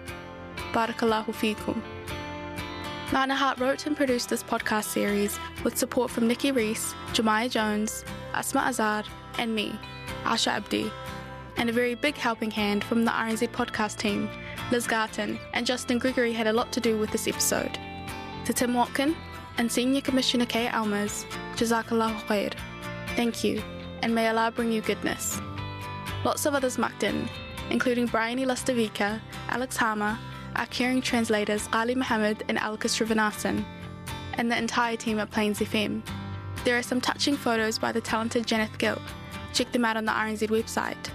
Barakallahu 0.75 1.31
feekum. 1.31 1.79
Lana 3.13 3.35
Hart 3.35 3.61
wrote 3.61 3.87
and 3.87 3.95
produced 3.95 4.31
this 4.31 4.43
podcast 4.43 4.85
series 4.85 5.39
with 5.65 5.77
support 5.77 6.11
from 6.11 6.27
Nikki 6.27 6.51
Reese, 6.51 6.95
Jemiah 7.13 7.51
Jones, 7.51 8.07
Asma 8.33 8.63
Azad, 8.63 9.07
and 9.37 9.55
me, 9.55 9.79
Asha 10.25 10.53
Abdi, 10.53 10.91
and 11.59 11.69
a 11.69 11.75
very 11.75 11.95
big 11.95 12.17
helping 12.17 12.51
hand 12.51 12.83
from 12.83 13.05
the 13.05 13.11
RNZ 13.11 13.51
podcast 13.51 13.99
team, 13.99 14.31
Liz 14.71 14.87
Garton 14.87 15.39
and 15.53 15.67
Justin 15.67 15.99
Gregory 15.99 16.33
had 16.33 16.47
a 16.47 16.53
lot 16.55 16.73
to 16.73 16.81
do 16.81 16.97
with 16.99 17.11
this 17.11 17.29
episode. 17.29 17.79
To 18.47 18.55
Tim 18.55 18.73
Watkin 18.73 19.15
and 19.59 19.71
Senior 19.71 20.01
Commissioner 20.01 20.47
Kay 20.47 20.69
Ellmers, 20.69 21.27
Jazakallahu 21.57 22.19
khair. 22.23 22.55
Thank 23.15 23.45
you, 23.45 23.63
and 24.01 24.15
may 24.15 24.29
Allah 24.29 24.51
bring 24.57 24.73
you 24.73 24.81
goodness. 24.81 25.39
Lots 26.25 26.47
of 26.47 26.55
others 26.55 26.79
mucked 26.79 27.03
in, 27.03 27.29
including 27.69 28.07
Bryony 28.07 28.47
Lustavika, 28.47 29.21
Alex 29.51 29.77
Harmer, 29.77 30.17
our 30.57 30.67
caring 30.67 31.01
translators 31.01 31.69
Ali 31.73 31.95
Mohammed 31.95 32.45
and 32.49 32.59
Alka 32.59 32.89
Srinivasan, 32.89 33.65
and 34.35 34.51
the 34.51 34.57
entire 34.57 34.97
team 34.97 35.19
at 35.19 35.31
Plains 35.31 35.61
FM. 35.61 36.03
There 36.65 36.79
are 36.79 36.83
some 36.83 37.01
touching 37.01 37.37
photos 37.37 37.79
by 37.79 37.93
the 37.93 38.01
talented 38.01 38.47
Janeth 38.47 38.79
Gill. 38.79 39.01
Check 39.53 39.73
them 39.73 39.85
out 39.85 39.97
on 39.97 40.05
the 40.05 40.13
RNZ 40.13 40.49
website. 40.49 41.11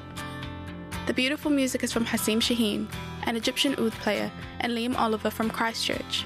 The 1.07 1.13
beautiful 1.13 1.49
music 1.49 1.83
is 1.83 1.93
from 1.93 2.05
Hazem 2.05 2.37
Shaheen, 2.37 2.87
an 3.25 3.35
Egyptian 3.35 3.75
oud 3.79 3.93
player, 3.93 4.31
and 4.59 4.73
Liam 4.73 4.97
Oliver 4.97 5.29
from 5.29 5.49
Christchurch. 5.49 6.25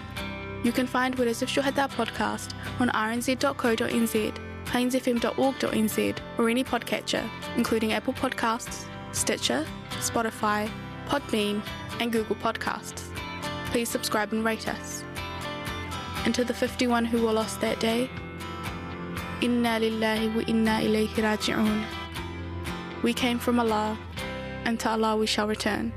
You 0.64 0.72
can 0.72 0.88
find 0.88 1.16
Widows 1.16 1.42
of 1.42 1.50
Shuhada 1.50 1.90
podcast 1.90 2.54
on 2.80 2.90
rnz.co.nz, 2.90 4.38
plainsfm.org.nz, 4.66 6.18
or 6.38 6.50
any 6.50 6.64
podcatcher, 6.64 7.30
including 7.58 7.94
Apple 7.94 8.14
Podcasts, 8.14 8.86
Stitcher, 9.12 9.66
Spotify, 10.00 10.70
Podbean, 11.12 11.62
and 12.00 12.10
Google 12.10 12.38
Podcasts. 12.38 13.04
Please 13.66 13.90
subscribe 13.90 14.32
and 14.32 14.46
rate 14.46 14.70
us. 14.70 15.04
And 16.24 16.34
to 16.34 16.46
the 16.46 16.54
51 16.54 17.04
who 17.04 17.26
were 17.26 17.34
lost 17.34 17.60
that 17.60 17.82
day, 17.82 18.10
Inna 19.42 19.78
lillahi 19.82 20.34
wa 20.34 20.42
inna 20.48 20.80
ilayhi 20.80 21.22
raji'un. 21.28 21.84
We 23.04 23.14
came 23.14 23.40
from 23.40 23.60
Allah, 23.60 23.98
and 24.64 24.80
to 24.80 24.90
Allah 24.90 25.18
we 25.18 25.26
shall 25.26 25.48
return. 25.48 25.92